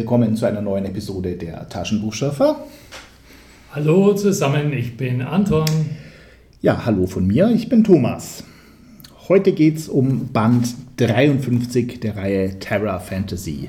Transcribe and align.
Willkommen 0.00 0.34
zu 0.34 0.46
einer 0.46 0.62
neuen 0.62 0.86
Episode 0.86 1.36
der 1.36 1.68
Taschenbuchschürfer. 1.68 2.64
Hallo 3.72 4.14
zusammen, 4.14 4.72
ich 4.72 4.96
bin 4.96 5.20
Anton. 5.20 5.66
Ja, 6.62 6.86
hallo 6.86 7.06
von 7.06 7.26
mir, 7.26 7.50
ich 7.50 7.68
bin 7.68 7.84
Thomas. 7.84 8.42
Heute 9.28 9.52
geht 9.52 9.76
es 9.76 9.90
um 9.90 10.28
Band 10.28 10.74
53 10.96 12.00
der 12.00 12.16
Reihe 12.16 12.58
Terra 12.58 12.98
Fantasy. 12.98 13.68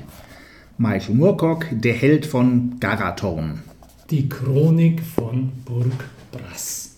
Michael 0.78 1.16
Moorcock, 1.16 1.66
der 1.70 1.92
Held 1.92 2.24
von 2.24 2.76
Garathorn. 2.80 3.60
Die 4.08 4.26
Chronik 4.26 5.02
von 5.02 5.52
Burg 5.66 6.08
Brass. 6.30 6.96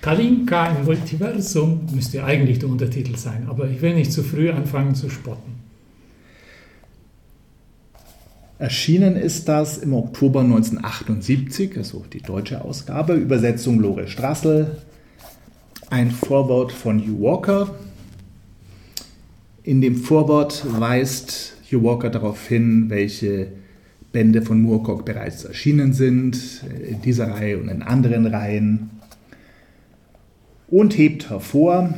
Kalinka 0.00 0.70
im 0.70 0.86
Multiversum 0.86 1.86
müsste 1.94 2.24
eigentlich 2.24 2.58
der 2.58 2.68
Untertitel 2.68 3.16
sein, 3.16 3.46
aber 3.48 3.68
ich 3.68 3.80
will 3.80 3.94
nicht 3.94 4.12
zu 4.12 4.24
früh 4.24 4.50
anfangen 4.50 4.96
zu 4.96 5.08
spotten. 5.08 5.57
Erschienen 8.58 9.14
ist 9.14 9.48
das 9.48 9.78
im 9.78 9.92
Oktober 9.92 10.40
1978, 10.40 11.76
also 11.76 12.04
die 12.12 12.20
deutsche 12.20 12.64
Ausgabe, 12.64 13.14
Übersetzung 13.14 13.78
Lore 13.78 14.08
Strassel, 14.08 14.78
ein 15.90 16.10
Vorwort 16.10 16.72
von 16.72 16.98
Hugh 16.98 17.22
Walker. 17.22 17.76
In 19.62 19.80
dem 19.80 19.94
Vorwort 19.94 20.64
weist 20.68 21.54
Hugh 21.70 21.84
Walker 21.84 22.10
darauf 22.10 22.48
hin, 22.48 22.90
welche 22.90 23.52
Bände 24.10 24.42
von 24.42 24.60
Moorcock 24.60 25.04
bereits 25.04 25.44
erschienen 25.44 25.92
sind, 25.92 26.64
in 26.84 27.00
dieser 27.02 27.30
Reihe 27.30 27.58
und 27.58 27.68
in 27.68 27.82
anderen 27.82 28.26
Reihen. 28.26 28.90
Und 30.66 30.98
hebt 30.98 31.30
hervor, 31.30 31.94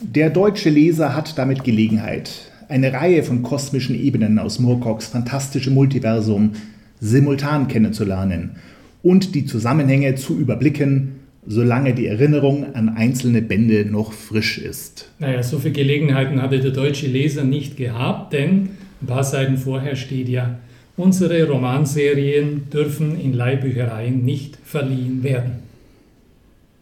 der 0.00 0.30
deutsche 0.30 0.70
Leser 0.70 1.16
hat 1.16 1.36
damit 1.38 1.64
Gelegenheit, 1.64 2.52
eine 2.68 2.92
Reihe 2.92 3.22
von 3.22 3.42
kosmischen 3.42 3.98
Ebenen 3.98 4.38
aus 4.38 4.58
Moorcocks 4.58 5.06
fantastischem 5.06 5.74
Multiversum 5.74 6.52
simultan 7.00 7.68
kennenzulernen 7.68 8.56
und 9.02 9.34
die 9.34 9.44
Zusammenhänge 9.44 10.14
zu 10.14 10.38
überblicken, 10.38 11.20
solange 11.46 11.94
die 11.94 12.06
Erinnerung 12.06 12.74
an 12.74 12.88
einzelne 12.88 13.42
Bände 13.42 13.84
noch 13.84 14.12
frisch 14.12 14.58
ist. 14.58 15.10
Naja, 15.18 15.42
so 15.42 15.58
viele 15.58 15.74
Gelegenheiten 15.74 16.40
hatte 16.40 16.60
der 16.60 16.70
deutsche 16.70 17.06
Leser 17.06 17.44
nicht 17.44 17.76
gehabt, 17.76 18.32
denn 18.32 18.70
ein 19.02 19.06
paar 19.06 19.24
Seiten 19.24 19.58
vorher 19.58 19.96
steht 19.96 20.28
ja, 20.28 20.58
unsere 20.96 21.46
Romanserien 21.46 22.70
dürfen 22.72 23.20
in 23.20 23.34
Leihbüchereien 23.34 24.24
nicht 24.24 24.58
verliehen 24.64 25.22
werden. 25.22 25.64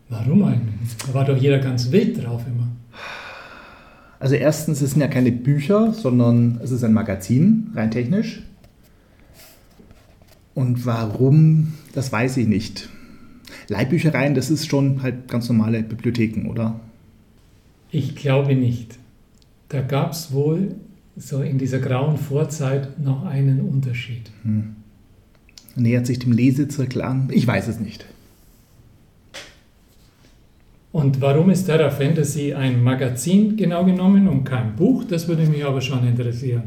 Warum 0.09 0.45
eigentlich? 0.45 0.97
Da 1.07 1.15
war 1.15 1.25
doch 1.25 1.37
jeder 1.37 1.59
ganz 1.59 1.91
wild 1.91 2.23
drauf 2.23 2.43
immer. 2.47 2.69
Also 4.23 4.37
erstens, 4.37 4.81
es 4.83 4.93
sind 4.93 5.01
ja 5.01 5.09
keine 5.09 5.33
Bücher, 5.33 5.93
sondern 5.93 6.61
es 6.63 6.71
ist 6.71 6.85
ein 6.85 6.93
Magazin, 6.93 7.73
rein 7.75 7.91
technisch. 7.91 8.41
Und 10.55 10.87
warum, 10.87 11.73
das 11.93 12.13
weiß 12.13 12.37
ich 12.37 12.47
nicht. 12.47 12.89
Leihbüchereien, 13.67 14.37
das 14.37 14.49
ist 14.49 14.69
schon 14.69 15.03
halt 15.03 15.27
ganz 15.27 15.49
normale 15.49 15.83
Bibliotheken, 15.83 16.49
oder? 16.49 16.79
Ich 17.91 18.15
glaube 18.15 18.55
nicht. 18.55 18.97
Da 19.71 19.81
gab 19.81 20.13
es 20.13 20.31
wohl 20.31 20.77
so 21.17 21.43
in 21.43 21.59
dieser 21.59 21.81
grauen 21.81 22.17
Vorzeit 22.17 23.01
noch 23.01 23.25
einen 23.25 23.61
Unterschied. 23.61 24.31
Hm. 24.45 24.77
Nähert 25.75 26.07
sich 26.07 26.21
dem 26.21 26.31
Lesezirkel 26.31 27.03
an? 27.03 27.29
Ich 27.33 27.45
weiß 27.45 27.67
es 27.67 27.81
nicht. 27.81 28.07
Und 30.93 31.23
warum 31.23 31.49
ist 31.49 31.65
Terra 31.65 31.91
Fantasy 31.91 32.53
ein 32.53 32.83
Magazin 32.83 33.57
genau 33.57 33.85
genommen 33.85 34.29
und 34.29 34.45
kein 34.45 34.77
Buch? 34.77 35.05
Das 35.05 35.27
würde 35.27 35.47
mich 35.47 35.65
aber 35.65 35.81
schon 35.81 36.07
interessieren. 36.07 36.65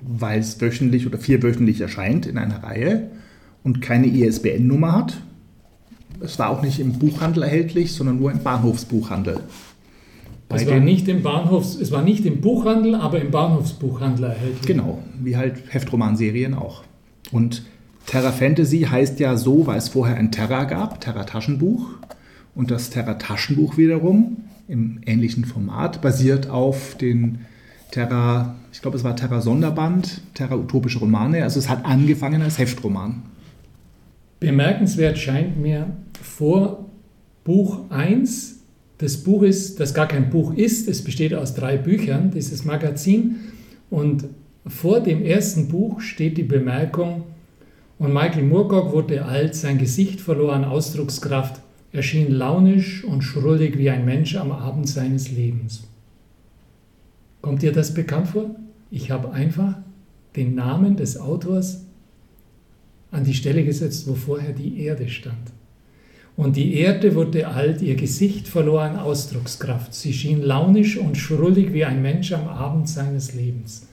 Weil 0.00 0.38
es 0.38 0.60
wöchentlich 0.60 1.06
oder 1.06 1.18
vierwöchentlich 1.18 1.80
erscheint 1.80 2.26
in 2.26 2.38
einer 2.38 2.62
Reihe 2.62 3.10
und 3.64 3.82
keine 3.82 4.06
ISBN-Nummer 4.06 4.92
hat. 4.92 5.16
Es 6.20 6.38
war 6.38 6.50
auch 6.50 6.62
nicht 6.62 6.78
im 6.78 6.94
Buchhandel 6.94 7.42
erhältlich, 7.42 7.92
sondern 7.92 8.18
nur 8.18 8.30
im 8.30 8.38
Bahnhofsbuchhandel. 8.38 9.40
Bei 10.48 10.56
es 10.56 10.66
war, 10.68 10.78
nicht 10.78 11.08
im 11.08 11.22
Bahnhofs, 11.22 11.74
es 11.74 11.90
war 11.90 12.02
nicht 12.02 12.24
im 12.24 12.40
Buchhandel, 12.40 12.94
aber 12.94 13.20
im 13.20 13.32
Bahnhofsbuchhandel 13.32 14.26
erhältlich. 14.26 14.66
Genau, 14.66 15.02
wie 15.20 15.36
halt 15.36 15.64
Heftromanserien 15.70 16.54
auch. 16.54 16.84
Und 17.32 17.64
Terra 18.06 18.30
Fantasy 18.30 18.82
heißt 18.82 19.18
ja 19.18 19.36
so, 19.36 19.66
weil 19.66 19.78
es 19.78 19.88
vorher 19.88 20.16
ein 20.16 20.30
Terra 20.30 20.62
gab, 20.64 21.00
Terra 21.00 21.24
Taschenbuch. 21.24 21.96
Und 22.56 22.70
das 22.70 22.90
Terra 22.90 23.14
Taschenbuch 23.14 23.76
wiederum 23.76 24.38
im 24.66 25.00
ähnlichen 25.06 25.44
Format 25.44 26.00
basiert 26.00 26.48
auf 26.48 26.96
den 26.96 27.40
Terra, 27.90 28.56
ich 28.72 28.80
glaube 28.80 28.96
es 28.96 29.04
war 29.04 29.14
Terra 29.14 29.42
Sonderband, 29.42 30.22
Terra 30.34 30.56
Utopische 30.56 30.98
Romane. 30.98 31.44
Also 31.44 31.60
es 31.60 31.68
hat 31.68 31.84
angefangen 31.84 32.40
als 32.40 32.58
Heftroman. 32.58 33.22
Bemerkenswert 34.40 35.18
scheint 35.18 35.60
mir 35.60 35.86
vor 36.20 36.86
Buch 37.44 37.90
1 37.90 38.60
des 39.00 39.22
Buches, 39.22 39.76
das 39.76 39.92
gar 39.92 40.08
kein 40.08 40.30
Buch 40.30 40.54
ist, 40.54 40.88
es 40.88 41.04
besteht 41.04 41.34
aus 41.34 41.54
drei 41.54 41.76
Büchern, 41.76 42.30
dieses 42.30 42.64
Magazin. 42.64 43.36
Und 43.90 44.24
vor 44.66 45.00
dem 45.00 45.22
ersten 45.22 45.68
Buch 45.68 46.00
steht 46.00 46.38
die 46.38 46.42
Bemerkung, 46.42 47.24
und 47.98 48.12
Michael 48.12 48.44
Moorcock 48.44 48.92
wurde 48.92 49.24
alt, 49.24 49.54
sein 49.54 49.78
Gesicht 49.78 50.20
verlor 50.20 50.52
an 50.52 50.64
Ausdruckskraft, 50.64 51.62
erschien 51.96 52.30
launisch 52.30 53.02
und 53.04 53.22
schrullig 53.22 53.78
wie 53.78 53.90
ein 53.90 54.04
Mensch 54.04 54.36
am 54.36 54.52
Abend 54.52 54.88
seines 54.88 55.30
Lebens. 55.30 55.88
Kommt 57.40 57.62
dir 57.62 57.72
das 57.72 57.94
bekannt 57.94 58.28
vor? 58.28 58.54
Ich 58.90 59.10
habe 59.10 59.32
einfach 59.32 59.78
den 60.36 60.54
Namen 60.54 60.96
des 60.96 61.18
Autors 61.18 61.86
an 63.10 63.24
die 63.24 63.34
Stelle 63.34 63.64
gesetzt, 63.64 64.06
wo 64.08 64.14
vorher 64.14 64.52
die 64.52 64.80
Erde 64.82 65.08
stand. 65.08 65.52
Und 66.36 66.56
die 66.56 66.74
Erde 66.74 67.14
wurde 67.14 67.48
alt, 67.48 67.80
ihr 67.80 67.94
Gesicht 67.94 68.46
verlor 68.46 68.82
an 68.82 68.96
Ausdruckskraft. 68.96 69.94
Sie 69.94 70.12
schien 70.12 70.42
launisch 70.42 70.98
und 70.98 71.16
schrullig 71.16 71.72
wie 71.72 71.86
ein 71.86 72.02
Mensch 72.02 72.32
am 72.32 72.46
Abend 72.46 72.90
seines 72.90 73.32
Lebens. 73.32 73.88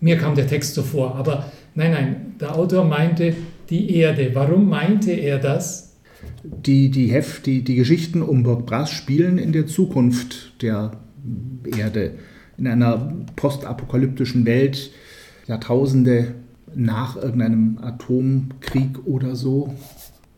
Mir 0.00 0.16
kam 0.16 0.36
der 0.36 0.46
Text 0.46 0.74
so 0.74 0.82
vor, 0.84 1.16
aber 1.16 1.50
nein, 1.74 1.90
nein, 1.90 2.34
der 2.40 2.54
Autor 2.54 2.84
meinte 2.84 3.34
die 3.68 3.96
Erde. 3.96 4.30
Warum 4.32 4.68
meinte 4.68 5.10
er 5.10 5.38
das? 5.38 5.87
Die, 6.42 6.90
die, 6.90 7.08
Heft, 7.08 7.46
die, 7.46 7.62
die 7.62 7.76
Geschichten 7.76 8.22
um 8.22 8.42
Burg 8.42 8.66
Brass 8.66 8.90
spielen 8.90 9.38
in 9.38 9.52
der 9.52 9.66
Zukunft 9.66 10.62
der 10.62 10.92
Erde. 11.76 12.14
In 12.56 12.66
einer 12.66 13.12
postapokalyptischen 13.36 14.44
Welt, 14.44 14.90
Jahrtausende 15.46 16.34
nach 16.74 17.16
irgendeinem 17.16 17.78
Atomkrieg 17.80 19.06
oder 19.06 19.36
so. 19.36 19.74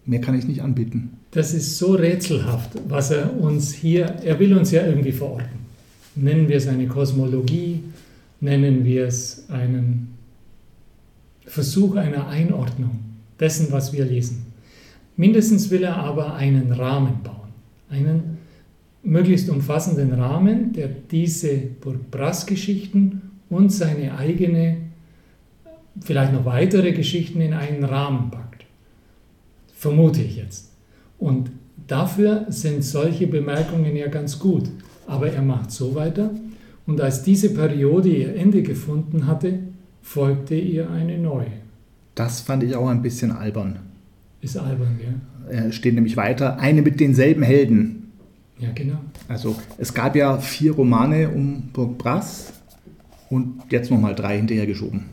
Mehr 0.04 0.20
kann 0.20 0.38
ich 0.38 0.46
nicht 0.46 0.62
anbieten. 0.62 1.10
Das 1.30 1.54
ist 1.54 1.78
so 1.78 1.94
rätselhaft, 1.94 2.72
was 2.88 3.10
er 3.10 3.38
uns 3.38 3.72
hier, 3.72 4.06
er 4.24 4.38
will 4.38 4.56
uns 4.56 4.70
ja 4.70 4.86
irgendwie 4.86 5.12
verorten. 5.12 5.60
Nennen 6.16 6.48
wir 6.48 6.56
es 6.56 6.66
eine 6.66 6.88
Kosmologie, 6.88 7.84
nennen 8.40 8.84
wir 8.84 9.06
es 9.06 9.48
einen 9.48 10.14
Versuch 11.46 11.96
einer 11.96 12.28
Einordnung 12.28 12.98
dessen, 13.38 13.70
was 13.70 13.92
wir 13.92 14.04
lesen. 14.04 14.49
Mindestens 15.20 15.68
will 15.68 15.82
er 15.82 15.98
aber 15.98 16.32
einen 16.32 16.72
Rahmen 16.72 17.22
bauen, 17.22 17.50
einen 17.90 18.38
möglichst 19.02 19.50
umfassenden 19.50 20.14
Rahmen, 20.14 20.72
der 20.72 20.88
diese 20.88 21.58
Burg 21.58 22.10
Brass-Geschichten 22.10 23.20
und 23.50 23.70
seine 23.70 24.16
eigene, 24.16 24.78
vielleicht 26.00 26.32
noch 26.32 26.46
weitere 26.46 26.92
Geschichten 26.92 27.42
in 27.42 27.52
einen 27.52 27.84
Rahmen 27.84 28.30
packt. 28.30 28.64
Vermute 29.74 30.22
ich 30.22 30.36
jetzt. 30.36 30.70
Und 31.18 31.50
dafür 31.86 32.46
sind 32.48 32.82
solche 32.82 33.26
Bemerkungen 33.26 33.94
ja 33.96 34.08
ganz 34.08 34.38
gut. 34.38 34.70
Aber 35.06 35.30
er 35.30 35.42
macht 35.42 35.70
so 35.70 35.94
weiter. 35.94 36.30
Und 36.86 36.98
als 36.98 37.22
diese 37.22 37.52
Periode 37.52 38.08
ihr 38.08 38.36
Ende 38.36 38.62
gefunden 38.62 39.26
hatte, 39.26 39.58
folgte 40.00 40.54
ihr 40.54 40.88
eine 40.88 41.18
neue. 41.18 41.52
Das 42.14 42.40
fand 42.40 42.62
ich 42.62 42.74
auch 42.74 42.88
ein 42.88 43.02
bisschen 43.02 43.32
albern. 43.32 43.89
Ist 44.40 44.56
albern, 44.56 44.98
ja. 45.02 45.52
Er 45.52 45.72
steht 45.72 45.94
nämlich 45.94 46.16
weiter, 46.16 46.58
eine 46.58 46.82
mit 46.82 47.00
denselben 47.00 47.42
Helden. 47.42 48.12
Ja, 48.58 48.68
genau. 48.74 48.98
Also 49.28 49.56
es 49.78 49.94
gab 49.94 50.16
ja 50.16 50.38
vier 50.38 50.72
Romane 50.72 51.30
um 51.30 51.70
Burg 51.72 51.98
Brass 51.98 52.52
und 53.28 53.62
jetzt 53.70 53.90
nochmal 53.90 54.14
drei 54.14 54.36
hinterhergeschoben. 54.36 55.04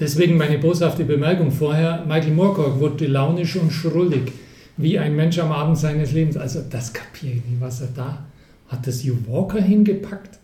Deswegen 0.00 0.36
meine 0.36 0.58
boshafte 0.58 1.04
Bemerkung 1.04 1.50
vorher, 1.52 2.04
Michael 2.06 2.34
Moorcock 2.34 2.80
wurde 2.80 3.06
launisch 3.06 3.56
und 3.56 3.72
schrullig 3.72 4.32
wie 4.76 4.98
ein 4.98 5.14
Mensch 5.14 5.38
am 5.38 5.52
Abend 5.52 5.78
seines 5.78 6.12
Lebens. 6.12 6.36
Also 6.36 6.60
das 6.68 6.92
kapiere 6.92 7.34
ich 7.34 7.44
nicht, 7.44 7.60
was 7.60 7.80
er 7.82 7.88
da 7.94 8.24
hat. 8.68 8.86
das 8.86 9.04
Hugh 9.04 9.18
Walker 9.28 9.60
hingepackt? 9.60 10.38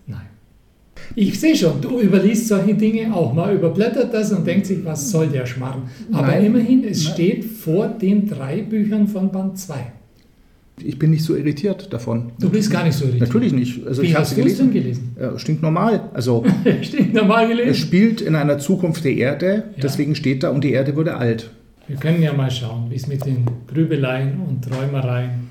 Ich 1.15 1.41
sehe 1.41 1.57
schon, 1.57 1.81
du 1.81 2.01
überliest 2.01 2.49
solche 2.49 2.75
Dinge 2.75 3.15
auch. 3.15 3.33
Man 3.33 3.55
überblättert 3.57 4.13
das 4.13 4.33
und 4.33 4.47
denkt 4.47 4.67
sich, 4.67 4.85
was 4.85 5.11
soll 5.11 5.29
der 5.29 5.47
Schmarrn. 5.47 5.83
Aber 6.13 6.29
Nein. 6.29 6.47
immerhin, 6.47 6.85
es 6.85 7.05
Nein. 7.05 7.15
steht 7.15 7.45
vor 7.45 7.89
den 7.89 8.29
drei 8.29 8.63
Büchern 8.63 9.09
von 9.09 9.31
Band 9.33 9.59
2. 9.59 9.75
Ich 10.85 10.99
bin 10.99 11.11
nicht 11.11 11.25
so 11.25 11.35
irritiert 11.35 11.93
davon. 11.93 12.33
Du 12.39 12.51
bist 12.51 12.71
gar 12.71 12.85
nicht 12.85 12.95
so 12.95 13.05
irritiert? 13.05 13.29
Natürlich 13.29 13.53
nicht. 13.53 13.87
Also 13.87 14.03
Wie 14.03 14.15
hast 14.15 14.37
du 14.37 14.43
es 14.43 14.59
denn 14.59 14.73
gelesen? 14.73 15.17
Ja, 15.21 15.37
stinkt 15.39 15.63
normal. 15.63 16.09
Also, 16.15 16.45
stinkt 16.83 17.15
normal 17.15 17.49
gelesen? 17.49 17.71
Es 17.71 17.79
spielt 17.79 18.21
in 18.21 18.35
einer 18.35 18.59
Zukunft 18.59 19.05
der 19.05 19.15
Erde, 19.15 19.47
ja. 19.47 19.83
deswegen 19.83 20.15
steht 20.15 20.43
da, 20.45 20.51
und 20.51 20.63
die 20.63 20.73
Erde 20.73 20.95
wurde 20.95 21.17
alt. 21.17 21.51
Wir 21.89 21.97
können 21.97 22.23
ja 22.23 22.33
mal 22.33 22.51
schauen, 22.51 22.91
wie 22.91 22.97
es 22.97 23.07
mit 23.07 23.25
den 23.25 23.45
Grübeleien 23.67 24.41
und 24.47 24.63
Träumereien 24.63 25.49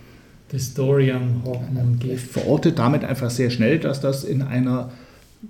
des 0.52 0.74
Dorian 0.74 1.42
Hawkman 1.46 1.98
geht. 2.00 2.20
Verortet 2.20 2.80
damit 2.80 3.04
einfach 3.04 3.30
sehr 3.30 3.50
schnell, 3.50 3.80
dass 3.80 4.00
das 4.00 4.24
in 4.24 4.42
einer 4.42 4.92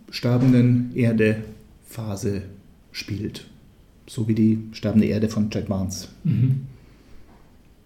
sterbenden 0.09 0.91
Erde-Phase 0.95 2.43
spielt. 2.91 3.47
So 4.07 4.27
wie 4.27 4.35
die 4.35 4.59
sterbende 4.71 5.07
Erde 5.07 5.29
von 5.29 5.49
Jack 5.51 5.67
Barnes. 5.67 6.09
Mhm. 6.23 6.61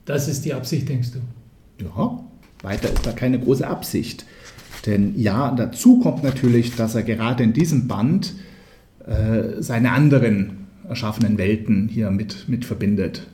Das 0.05 0.27
ist 0.27 0.45
die 0.45 0.53
Absicht, 0.53 0.89
denkst 0.89 1.11
du? 1.11 1.83
Ja, 1.83 2.23
weiter 2.61 2.91
ist 2.91 3.05
da 3.05 3.11
keine 3.11 3.39
große 3.39 3.67
Absicht. 3.67 4.25
Denn 4.85 5.19
ja, 5.19 5.51
dazu 5.51 5.99
kommt 5.99 6.23
natürlich, 6.23 6.75
dass 6.75 6.95
er 6.95 7.03
gerade 7.03 7.43
in 7.43 7.53
diesem 7.53 7.87
Band 7.87 8.33
äh, 9.05 9.61
seine 9.61 9.91
anderen 9.91 10.67
erschaffenen 10.87 11.37
Welten 11.37 11.87
hier 11.87 12.11
mit, 12.11 12.47
mit 12.47 12.65
verbindet. 12.65 13.27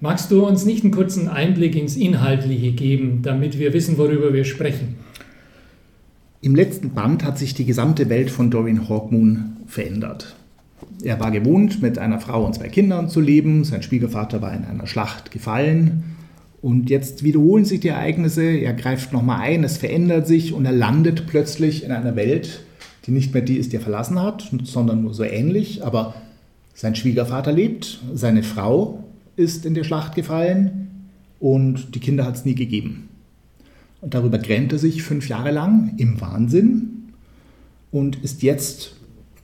Magst 0.00 0.30
du 0.30 0.46
uns 0.46 0.64
nicht 0.64 0.84
einen 0.84 0.92
kurzen 0.92 1.28
Einblick 1.28 1.74
ins 1.74 1.96
Inhaltliche 1.96 2.72
geben, 2.72 3.20
damit 3.22 3.58
wir 3.58 3.72
wissen, 3.72 3.98
worüber 3.98 4.32
wir 4.32 4.44
sprechen? 4.44 4.96
Im 6.46 6.54
letzten 6.54 6.90
Band 6.90 7.24
hat 7.24 7.38
sich 7.38 7.54
die 7.54 7.64
gesamte 7.64 8.08
Welt 8.08 8.30
von 8.30 8.52
Dorian 8.52 8.88
Hawkmoon 8.88 9.56
verändert. 9.66 10.36
Er 11.02 11.18
war 11.18 11.32
gewohnt, 11.32 11.82
mit 11.82 11.98
einer 11.98 12.20
Frau 12.20 12.46
und 12.46 12.54
zwei 12.54 12.68
Kindern 12.68 13.08
zu 13.08 13.20
leben. 13.20 13.64
Sein 13.64 13.82
Schwiegervater 13.82 14.42
war 14.42 14.54
in 14.54 14.64
einer 14.64 14.86
Schlacht 14.86 15.32
gefallen. 15.32 16.04
Und 16.62 16.88
jetzt 16.88 17.24
wiederholen 17.24 17.64
sich 17.64 17.80
die 17.80 17.88
Ereignisse. 17.88 18.44
Er 18.44 18.74
greift 18.74 19.12
nochmal 19.12 19.40
ein, 19.40 19.64
es 19.64 19.78
verändert 19.78 20.28
sich 20.28 20.52
und 20.52 20.64
er 20.66 20.70
landet 20.70 21.26
plötzlich 21.26 21.82
in 21.82 21.90
einer 21.90 22.14
Welt, 22.14 22.60
die 23.06 23.10
nicht 23.10 23.34
mehr 23.34 23.42
die 23.42 23.56
ist, 23.56 23.72
die 23.72 23.78
er 23.78 23.82
verlassen 23.82 24.22
hat, 24.22 24.48
sondern 24.62 25.02
nur 25.02 25.14
so 25.14 25.24
ähnlich. 25.24 25.84
Aber 25.84 26.14
sein 26.74 26.94
Schwiegervater 26.94 27.50
lebt, 27.50 28.02
seine 28.14 28.44
Frau 28.44 29.02
ist 29.34 29.66
in 29.66 29.74
der 29.74 29.82
Schlacht 29.82 30.14
gefallen 30.14 31.08
und 31.40 31.96
die 31.96 32.00
Kinder 32.00 32.24
hat 32.24 32.36
es 32.36 32.44
nie 32.44 32.54
gegeben. 32.54 33.08
Und 34.00 34.14
darüber 34.14 34.38
grämt 34.38 34.72
er 34.72 34.78
sich 34.78 35.02
fünf 35.02 35.28
Jahre 35.28 35.50
lang 35.50 35.94
im 35.96 36.20
Wahnsinn 36.20 37.12
und 37.90 38.22
ist 38.22 38.42
jetzt 38.42 38.96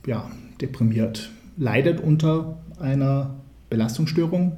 ja, 0.05 0.29
deprimiert, 0.61 1.31
leidet 1.57 1.99
unter 1.99 2.59
einer 2.79 3.35
Belastungsstörung. 3.69 4.57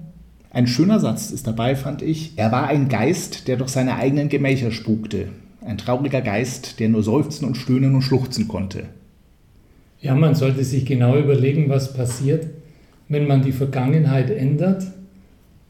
Ein 0.51 0.67
schöner 0.67 0.99
Satz 0.99 1.31
ist 1.31 1.47
dabei, 1.47 1.75
fand 1.75 2.01
ich. 2.01 2.33
Er 2.37 2.51
war 2.51 2.67
ein 2.67 2.89
Geist, 2.89 3.47
der 3.47 3.57
durch 3.57 3.69
seine 3.69 3.95
eigenen 3.95 4.29
Gemächer 4.29 4.71
spukte. 4.71 5.29
Ein 5.61 5.77
trauriger 5.77 6.21
Geist, 6.21 6.79
der 6.79 6.89
nur 6.89 7.03
seufzen 7.03 7.45
und 7.45 7.55
stöhnen 7.55 7.95
und 7.95 8.01
schluchzen 8.01 8.47
konnte. 8.47 8.83
Ja, 10.01 10.13
man 10.13 10.35
sollte 10.35 10.63
sich 10.63 10.85
genau 10.85 11.17
überlegen, 11.17 11.69
was 11.69 11.93
passiert, 11.93 12.47
wenn 13.09 13.27
man 13.27 13.41
die 13.41 13.51
Vergangenheit 13.51 14.29
ändert 14.29 14.85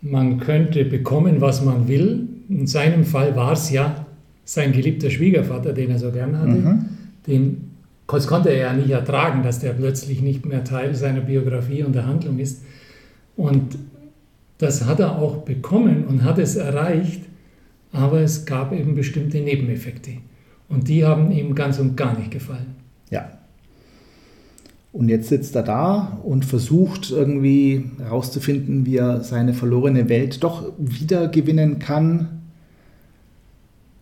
man 0.06 0.40
könnte 0.40 0.86
bekommen, 0.86 1.42
was 1.42 1.64
man 1.64 1.88
will. 1.88 2.28
In 2.48 2.68
seinem 2.68 3.06
Fall 3.06 3.36
war 3.36 3.54
es 3.54 3.72
ja 3.72 4.05
sein 4.46 4.72
geliebter 4.72 5.10
Schwiegervater, 5.10 5.74
den 5.74 5.92
er 5.92 6.00
so 6.00 6.12
gern 6.12 6.38
hatte. 6.38 6.52
Mhm. 6.52 6.86
Den 7.28 7.72
das 8.08 8.28
konnte 8.28 8.50
er 8.50 8.58
ja 8.58 8.74
nicht 8.74 8.92
ertragen, 8.92 9.42
dass 9.42 9.60
der 9.60 9.74
plötzlich 9.74 10.22
nicht 10.22 10.46
mehr 10.46 10.64
Teil 10.64 10.94
seiner 10.94 11.22
Biografie 11.22 11.82
und 11.82 11.96
der 11.96 12.06
Handlung 12.06 12.38
ist. 12.38 12.62
Und 13.36 13.80
das 14.60 14.86
hat 14.86 15.00
er 15.00 15.18
auch 15.18 15.38
bekommen 15.38 16.06
und 16.06 16.24
hat 16.24 16.38
es 16.38 16.56
erreicht, 16.56 17.24
aber 17.92 18.22
es 18.22 18.46
gab 18.46 18.72
eben 18.74 18.94
bestimmte 18.94 19.40
Nebeneffekte. 19.40 20.12
Und 20.70 20.88
die 20.88 21.04
haben 21.04 21.32
ihm 21.32 21.56
ganz 21.56 21.80
und 21.80 21.98
gar 21.98 22.16
nicht 22.18 22.30
gefallen. 22.30 22.76
Ja, 23.10 23.28
und 24.96 25.10
jetzt 25.10 25.28
sitzt 25.28 25.54
er 25.58 25.64
da 25.64 26.20
und 26.24 26.46
versucht 26.46 27.12
irgendwie 27.12 27.84
herauszufinden, 27.98 28.86
wie 28.86 28.96
er 28.96 29.24
seine 29.24 29.54
verlorene 29.54 30.08
Welt 30.08 30.42
doch 30.42 30.72
wieder 30.78 31.28
gewinnen 31.28 31.80
kann. 31.80 32.44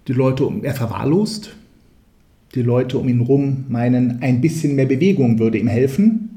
Die 0.08 0.14
Leute, 0.14 0.46
um, 0.46 0.64
er 0.64 0.74
verwahrlost. 0.74 1.56
Die 2.56 2.62
Leute 2.62 2.98
um 2.98 3.08
ihn 3.10 3.22
herum 3.22 3.66
meinen, 3.70 4.22
ein 4.22 4.42
bisschen 4.42 4.76
mehr 4.76 4.86
Bewegung 4.86 5.40
würde 5.40 5.58
ihm 5.58 5.68
helfen. 5.68 6.30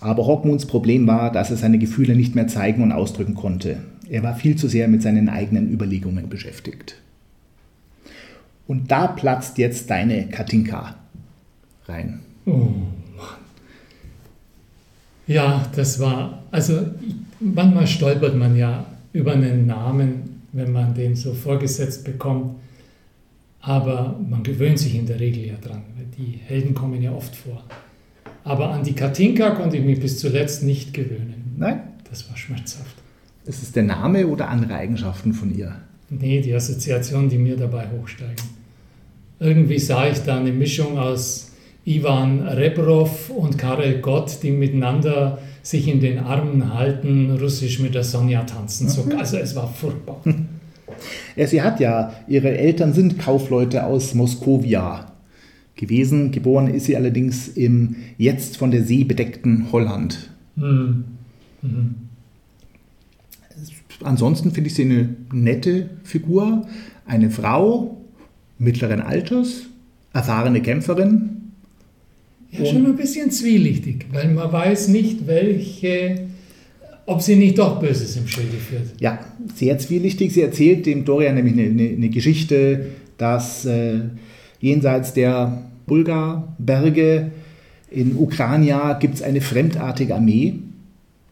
Aber 0.00 0.26
Hawkmoons 0.26 0.66
Problem 0.66 1.06
war, 1.06 1.32
dass 1.32 1.50
er 1.50 1.56
seine 1.56 1.78
Gefühle 1.78 2.14
nicht 2.14 2.34
mehr 2.34 2.46
zeigen 2.46 2.82
und 2.82 2.92
ausdrücken 2.92 3.34
konnte. 3.34 3.78
Er 4.08 4.22
war 4.22 4.34
viel 4.34 4.56
zu 4.56 4.68
sehr 4.68 4.88
mit 4.88 5.02
seinen 5.02 5.28
eigenen 5.28 5.70
Überlegungen 5.72 6.28
beschäftigt. 6.28 6.96
Und 8.66 8.90
da 8.90 9.08
platzt 9.08 9.58
jetzt 9.58 9.90
deine 9.90 10.28
Katinka 10.28 10.94
rein. 11.86 12.20
Oh. 12.46 12.68
Ja, 15.26 15.66
das 15.76 16.00
war, 16.00 16.42
also 16.50 16.86
manchmal 17.38 17.86
stolpert 17.86 18.34
man 18.36 18.56
ja 18.56 18.86
über 19.12 19.32
einen 19.32 19.66
Namen, 19.66 20.37
wenn 20.52 20.72
man 20.72 20.94
den 20.94 21.16
so 21.16 21.34
vorgesetzt 21.34 22.04
bekommt, 22.04 22.56
aber 23.60 24.18
man 24.28 24.42
gewöhnt 24.42 24.78
sich 24.78 24.94
in 24.94 25.06
der 25.06 25.20
Regel 25.20 25.46
ja 25.46 25.56
dran, 25.56 25.82
weil 25.96 26.06
die 26.16 26.38
Helden 26.38 26.74
kommen 26.74 27.02
ja 27.02 27.12
oft 27.12 27.34
vor. 27.34 27.64
Aber 28.44 28.70
an 28.70 28.82
die 28.82 28.94
Katinka 28.94 29.50
konnte 29.50 29.76
ich 29.76 29.84
mich 29.84 30.00
bis 30.00 30.18
zuletzt 30.18 30.62
nicht 30.62 30.94
gewöhnen. 30.94 31.54
Nein? 31.58 31.80
Das 32.08 32.28
war 32.30 32.36
schmerzhaft. 32.36 32.96
Ist 33.44 33.62
es 33.62 33.72
der 33.72 33.82
Name 33.82 34.26
oder 34.26 34.48
andere 34.48 34.74
Eigenschaften 34.74 35.32
von 35.32 35.54
ihr? 35.54 35.76
Nee, 36.10 36.40
die 36.40 36.54
Assoziationen, 36.54 37.28
die 37.28 37.38
mir 37.38 37.56
dabei 37.56 37.86
hochsteigen. 37.90 38.44
Irgendwie 39.40 39.78
sah 39.78 40.08
ich 40.08 40.18
da 40.20 40.38
eine 40.38 40.52
Mischung 40.52 40.98
aus 40.98 41.52
Ivan 41.84 42.46
Rebrov 42.46 43.30
und 43.30 43.58
Karel 43.58 44.00
Gott, 44.00 44.42
die 44.42 44.50
miteinander 44.50 45.38
sich 45.68 45.86
in 45.86 46.00
den 46.00 46.18
Armen 46.18 46.72
halten, 46.72 47.30
russisch 47.38 47.78
mit 47.78 47.94
der 47.94 48.02
Sonja 48.02 48.44
tanzen. 48.44 48.88
So, 48.88 49.02
mhm. 49.02 49.18
also 49.18 49.36
es 49.36 49.54
war 49.54 49.68
furchtbar. 49.68 50.22
Ja, 51.36 51.46
sie 51.46 51.60
hat 51.60 51.78
ja, 51.78 52.14
ihre 52.26 52.56
Eltern 52.56 52.94
sind 52.94 53.18
Kaufleute 53.18 53.84
aus 53.84 54.14
Moskowia 54.14 55.12
gewesen. 55.76 56.32
Geboren 56.32 56.68
ist 56.68 56.86
sie 56.86 56.96
allerdings 56.96 57.48
im 57.48 57.96
jetzt 58.16 58.56
von 58.56 58.70
der 58.70 58.82
See 58.82 59.04
bedeckten 59.04 59.70
Holland. 59.70 60.30
Mhm. 60.56 61.04
Mhm. 61.60 61.94
Ansonsten 64.02 64.52
finde 64.52 64.68
ich 64.68 64.74
sie 64.74 64.84
eine 64.84 65.16
nette 65.34 65.90
Figur, 66.02 66.66
eine 67.04 67.30
Frau 67.30 68.00
mittleren 68.58 69.02
Alters, 69.02 69.64
erfahrene 70.14 70.62
Kämpferin, 70.62 71.37
ja, 72.50 72.66
schon 72.66 72.86
ein 72.86 72.96
bisschen 72.96 73.30
zwielichtig, 73.30 74.06
weil 74.12 74.32
man 74.32 74.50
weiß 74.50 74.88
nicht, 74.88 75.26
welche, 75.26 76.28
ob 77.06 77.20
sie 77.20 77.36
nicht 77.36 77.58
doch 77.58 77.80
Böses 77.80 78.16
im 78.16 78.26
Schilde 78.26 78.56
führt. 78.56 79.00
Ja, 79.00 79.18
sehr 79.54 79.78
zwielichtig. 79.78 80.32
Sie 80.32 80.42
erzählt 80.42 80.86
dem 80.86 81.04
Dorian 81.04 81.34
nämlich 81.34 81.54
eine, 81.54 81.64
eine, 81.64 81.88
eine 81.90 82.08
Geschichte, 82.08 82.86
dass 83.18 83.64
äh, 83.64 84.00
jenseits 84.60 85.12
der 85.12 85.62
Bulgarberge 85.86 87.30
in 87.90 88.16
Ukraina 88.16 88.94
gibt 88.94 89.14
es 89.14 89.22
eine 89.22 89.40
fremdartige 89.40 90.14
Armee, 90.14 90.54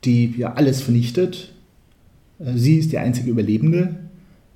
die 0.04 0.34
ja 0.36 0.54
alles 0.54 0.82
vernichtet. 0.82 1.52
Äh, 2.38 2.56
sie 2.56 2.76
ist 2.76 2.92
die 2.92 2.98
einzige 2.98 3.30
Überlebende 3.30 3.96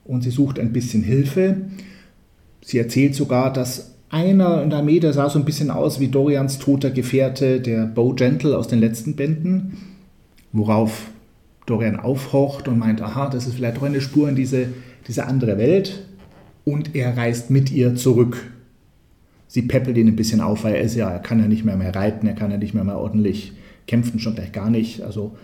und 0.04 0.22
sie 0.22 0.30
sucht 0.30 0.58
ein 0.58 0.72
bisschen 0.72 1.02
Hilfe. 1.02 1.56
Sie 2.62 2.78
erzählt 2.78 3.14
sogar, 3.14 3.52
dass 3.52 3.89
einer 4.10 4.62
in 4.62 4.70
der 4.70 4.80
Armee, 4.80 5.00
der 5.00 5.12
sah 5.12 5.30
so 5.30 5.38
ein 5.38 5.44
bisschen 5.44 5.70
aus 5.70 6.00
wie 6.00 6.08
Dorians 6.08 6.58
toter 6.58 6.90
Gefährte, 6.90 7.60
der 7.60 7.86
Bo 7.86 8.12
Gentle 8.12 8.58
aus 8.58 8.68
den 8.68 8.80
letzten 8.80 9.16
Bänden, 9.16 9.78
worauf 10.52 11.10
Dorian 11.66 11.98
aufhorcht 11.98 12.66
und 12.66 12.78
meint, 12.78 13.00
aha, 13.00 13.30
das 13.30 13.46
ist 13.46 13.54
vielleicht 13.54 13.76
doch 13.76 13.84
eine 13.84 14.00
Spur 14.00 14.28
in 14.28 14.34
diese, 14.34 14.66
diese 15.06 15.26
andere 15.26 15.56
Welt. 15.58 16.06
Und 16.64 16.94
er 16.94 17.16
reist 17.16 17.50
mit 17.50 17.70
ihr 17.70 17.94
zurück. 17.94 18.50
Sie 19.46 19.62
peppelt 19.62 19.96
ihn 19.96 20.08
ein 20.08 20.16
bisschen 20.16 20.40
auf, 20.40 20.64
weil 20.64 20.74
er 20.74 20.82
ist 20.82 20.96
ja, 20.96 21.08
er 21.08 21.20
kann 21.20 21.40
ja 21.40 21.46
nicht 21.46 21.64
mehr 21.64 21.76
mehr 21.76 21.94
reiten, 21.94 22.26
er 22.26 22.34
kann 22.34 22.50
ja 22.50 22.56
nicht 22.56 22.74
mehr 22.74 22.84
mehr 22.84 22.98
ordentlich 22.98 23.52
kämpfen, 23.86 24.18
schon 24.18 24.34
gleich 24.34 24.52
gar 24.52 24.70
nicht. 24.70 25.02
Also, 25.02 25.36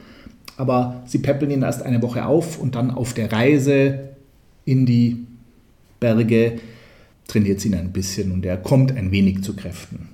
aber 0.57 1.03
sie 1.07 1.19
peppeln 1.19 1.51
ihn 1.51 1.63
erst 1.63 1.83
eine 1.83 2.03
Woche 2.03 2.27
auf 2.27 2.59
und 2.59 2.75
dann 2.75 2.91
auf 2.91 3.15
der 3.15 3.33
Reise 3.33 4.11
in 4.65 4.87
die 4.87 5.27
Berge 6.01 6.59
trainiert 7.27 7.65
ihn 7.65 7.75
ein 7.75 7.93
bisschen 7.93 8.33
und 8.33 8.45
er 8.47 8.57
kommt 8.57 8.97
ein 8.97 9.11
wenig 9.11 9.43
zu 9.43 9.55
Kräften. 9.55 10.09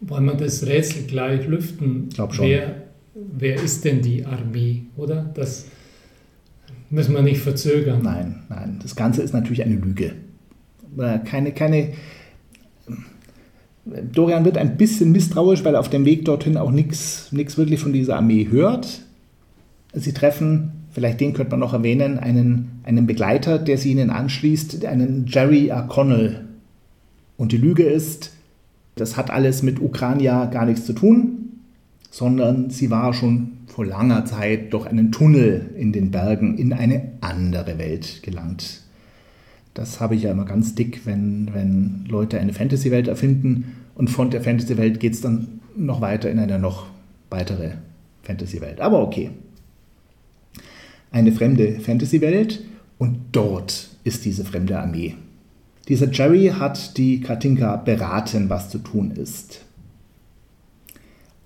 Wollen 0.00 0.26
wir 0.26 0.34
das 0.34 0.66
Rätsel 0.66 1.04
gleich 1.04 1.46
lüften? 1.46 2.06
Ich 2.08 2.14
glaube 2.14 2.34
schon. 2.34 2.46
Wer, 2.46 2.82
wer 3.14 3.62
ist 3.62 3.84
denn 3.84 4.02
die 4.02 4.24
Armee, 4.24 4.82
oder? 4.96 5.30
Das 5.34 5.66
müssen 6.90 7.14
wir 7.14 7.22
nicht 7.22 7.40
verzögern. 7.40 8.02
Nein, 8.02 8.42
nein. 8.48 8.78
Das 8.82 8.96
Ganze 8.96 9.22
ist 9.22 9.32
natürlich 9.32 9.62
eine 9.62 9.76
Lüge. 9.76 10.12
Äh, 10.98 11.18
keine, 11.20 11.52
keine. 11.52 11.92
Dorian 14.12 14.44
wird 14.44 14.56
ein 14.56 14.76
bisschen 14.76 15.12
misstrauisch, 15.12 15.64
weil 15.64 15.74
er 15.74 15.80
auf 15.80 15.90
dem 15.90 16.04
Weg 16.04 16.24
dorthin 16.24 16.56
auch 16.56 16.70
nichts 16.70 17.28
wirklich 17.32 17.80
von 17.80 17.92
dieser 17.92 18.16
Armee 18.16 18.48
hört. 18.50 19.02
Sie 19.92 20.12
treffen 20.12 20.84
vielleicht 20.94 21.20
den 21.20 21.34
könnte 21.34 21.50
man 21.50 21.60
noch 21.60 21.74
erwähnen, 21.74 22.18
einen, 22.18 22.80
einen 22.84 23.06
Begleiter, 23.06 23.58
der 23.58 23.76
sie 23.78 23.90
ihnen 23.90 24.10
anschließt, 24.10 24.84
einen 24.84 25.26
Jerry 25.26 25.72
O'Connell. 25.72 26.36
Und 27.36 27.52
die 27.52 27.58
Lüge 27.58 27.84
ist, 27.84 28.32
das 28.96 29.16
hat 29.16 29.30
alles 29.30 29.62
mit 29.62 29.80
Ukraine 29.80 30.48
gar 30.52 30.66
nichts 30.66 30.86
zu 30.86 30.92
tun, 30.92 31.44
sondern 32.10 32.70
sie 32.70 32.90
war 32.90 33.12
schon 33.12 33.52
vor 33.66 33.84
langer 33.84 34.24
Zeit 34.24 34.72
durch 34.72 34.86
einen 34.86 35.10
Tunnel 35.10 35.70
in 35.76 35.92
den 35.92 36.12
Bergen 36.12 36.56
in 36.56 36.72
eine 36.72 37.12
andere 37.20 37.78
Welt 37.78 38.22
gelangt. 38.22 38.82
Das 39.74 40.00
habe 40.00 40.14
ich 40.14 40.22
ja 40.22 40.30
immer 40.30 40.44
ganz 40.44 40.76
dick, 40.76 41.00
wenn, 41.04 41.50
wenn 41.52 42.04
Leute 42.08 42.38
eine 42.38 42.52
Fantasy-Welt 42.52 43.08
erfinden 43.08 43.74
und 43.96 44.08
von 44.08 44.30
der 44.30 44.42
Fantasy-Welt 44.42 45.00
geht 45.00 45.14
es 45.14 45.20
dann 45.20 45.60
noch 45.76 46.00
weiter 46.00 46.30
in 46.30 46.38
eine 46.38 46.60
noch 46.60 46.86
weitere 47.30 47.72
Fantasy-Welt. 48.22 48.80
Aber 48.80 49.02
okay. 49.02 49.30
Eine 51.10 51.32
fremde 51.32 51.80
Fantasy-Welt 51.80 52.62
und 52.98 53.18
dort 53.32 53.88
ist 54.04 54.24
diese 54.24 54.44
fremde 54.44 54.78
Armee. 54.78 55.16
Dieser 55.88 56.10
Jerry 56.10 56.52
hat 56.58 56.96
die 56.96 57.20
Katinka 57.20 57.76
beraten, 57.76 58.48
was 58.48 58.70
zu 58.70 58.78
tun 58.78 59.10
ist. 59.10 59.60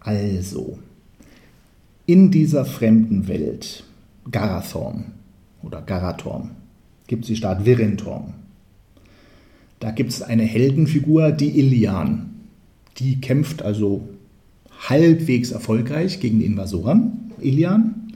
Also, 0.01 0.79
in 2.07 2.31
dieser 2.31 2.65
fremden 2.65 3.27
Welt, 3.27 3.85
Garathorn 4.31 5.07
oder 5.63 5.83
Garathorn, 5.83 6.51
gibt 7.09 7.25
es 7.25 7.29
die 7.29 7.37
Stadt 7.37 7.65
Virentorn. 7.67 8.35
Da 9.81 9.91
gibt 9.91 10.11
es 10.11 10.23
eine 10.23 10.45
Heldenfigur, 10.45 11.33
die 11.33 11.59
Ilian. 11.59 12.31
Die 12.99 13.21
kämpft 13.21 13.63
also 13.63 14.09
halbwegs 14.89 15.51
erfolgreich 15.51 16.21
gegen 16.21 16.39
die 16.39 16.47
Invasoren, 16.47 17.33
Ilian, 17.41 18.13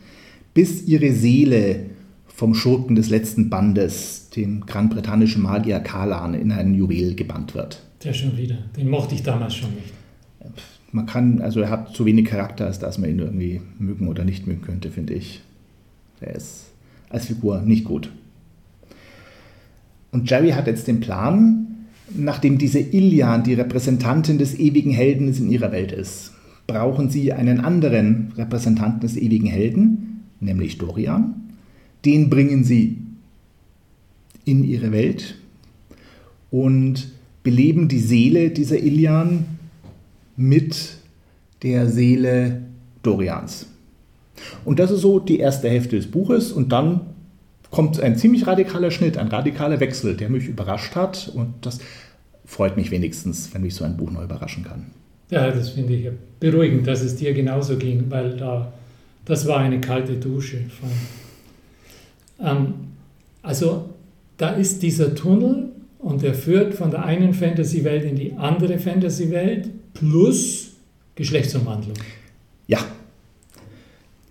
bis 0.55 0.87
ihre 0.87 1.13
Seele 1.13 1.87
vom 2.43 2.57
Schurken 2.57 2.97
des 2.97 3.09
letzten 3.09 3.51
Bandes, 3.51 4.29
dem 4.31 4.67
grandbritannischen 4.67 5.43
Magier 5.43 5.79
Kalan, 5.79 6.35
in 6.35 6.51
ein 6.51 6.75
Juwel 6.75 7.15
gebannt 7.15 7.55
wird. 7.55 7.81
Der 8.03 8.13
schon 8.13 8.37
wieder. 8.37 8.57
Den 8.77 8.91
mochte 8.91 9.15
ich 9.15 9.23
damals 9.23 9.55
schon 9.55 9.71
nicht. 9.75 9.95
Man 10.91 11.07
kann, 11.07 11.41
also 11.41 11.61
er 11.61 11.71
hat 11.71 11.95
zu 11.95 12.05
wenig 12.05 12.25
Charakter, 12.25 12.67
als 12.67 12.81
dass 12.81 12.99
man 12.99 13.11
ihn 13.11 13.21
irgendwie 13.21 13.61
mögen 13.79 14.09
oder 14.09 14.25
nicht 14.25 14.49
mögen 14.49 14.63
könnte, 14.63 14.91
finde 14.91 15.15
ich. 15.15 15.41
Er 16.21 16.35
ist 16.35 16.65
als 17.11 17.27
Figur 17.27 17.63
nicht 17.63 17.85
gut. 17.85 18.11
Und 20.11 20.29
Jerry 20.29 20.51
hat 20.51 20.67
jetzt 20.67 20.89
den 20.89 20.99
Plan, 20.99 21.87
nachdem 22.13 22.59
diese 22.59 22.81
Ilian 22.81 23.45
die 23.45 23.55
Repräsentantin 23.55 24.39
des 24.39 24.59
ewigen 24.59 24.91
Helden 24.91 25.33
in 25.33 25.49
ihrer 25.49 25.71
Welt 25.71 25.93
ist, 25.93 26.33
brauchen 26.67 27.09
sie 27.09 27.33
einen 27.33 27.61
anderen 27.61 28.33
Repräsentanten 28.37 28.99
des 28.99 29.17
ewigen 29.17 29.47
Helden, 29.47 30.25
nämlich 30.41 30.79
Dorian. 30.79 31.37
Den 32.05 32.31
bringen 32.31 32.65
sie 32.65 32.99
in 34.45 34.65
ihre 34.65 34.93
Welt 34.93 35.37
und 36.51 37.09
beleben 37.43 37.89
die 37.89 38.01
Seele 38.01 38.51
dieser 38.51 38.79
Ilian 38.79 39.47
mit 40.37 40.97
der 41.63 41.89
Seele 41.89 42.63
Dorians. 43.03 43.67
Und 44.65 44.79
das 44.79 44.91
ist 44.91 45.01
so 45.01 45.19
die 45.19 45.39
erste 45.39 45.69
Hälfte 45.69 45.97
des 45.97 46.11
Buches 46.11 46.53
und 46.53 46.73
dann 46.73 47.01
kommt 47.71 48.01
ein 48.01 48.17
ziemlich 48.17 48.47
radikaler 48.47 48.91
Schnitt, 48.91 49.17
ein 49.17 49.29
radikaler 49.29 49.81
Wechsel, 49.81 50.17
der 50.17 50.29
mich 50.29 50.47
überrascht 50.47 50.95
hat 50.95 51.31
und 51.35 51.55
das 51.63 51.79
freut 52.45 52.77
mich 52.77 52.91
wenigstens, 52.91 53.53
wenn 53.55 53.63
mich 53.63 53.75
so 53.75 53.85
ein 53.85 53.97
Buch 53.97 54.11
neu 54.11 54.25
überraschen 54.25 54.65
kann. 54.65 54.87
Ja, 55.31 55.51
das 55.51 55.71
finde 55.71 55.95
ich 55.95 56.09
beruhigend, 56.39 56.87
dass 56.87 57.01
es 57.01 57.17
dir 57.17 57.33
genauso 57.33 57.79
ging, 57.79 58.05
weil 58.11 58.37
da, 58.37 58.73
das 59.25 59.47
war 59.47 59.61
eine 59.61 59.81
kalte 59.81 60.15
Dusche. 60.17 60.59
Ähm, 62.43 62.75
also 63.43 63.91
da 64.37 64.51
ist 64.51 64.83
dieser 64.83 65.15
Tunnel 65.15 65.71
und 65.99 66.23
der 66.23 66.35
führt 66.35 66.75
von 66.75 66.91
der 66.91 67.05
einen 67.05 67.33
Fantasy-Welt 67.33 68.05
in 68.05 68.17
die 68.17 68.33
andere 68.35 68.79
Fantasy-Welt 68.79 69.71
plus 69.95 70.71
Geschlechtsumwandlung. 71.15 71.97
Ja. 72.67 72.79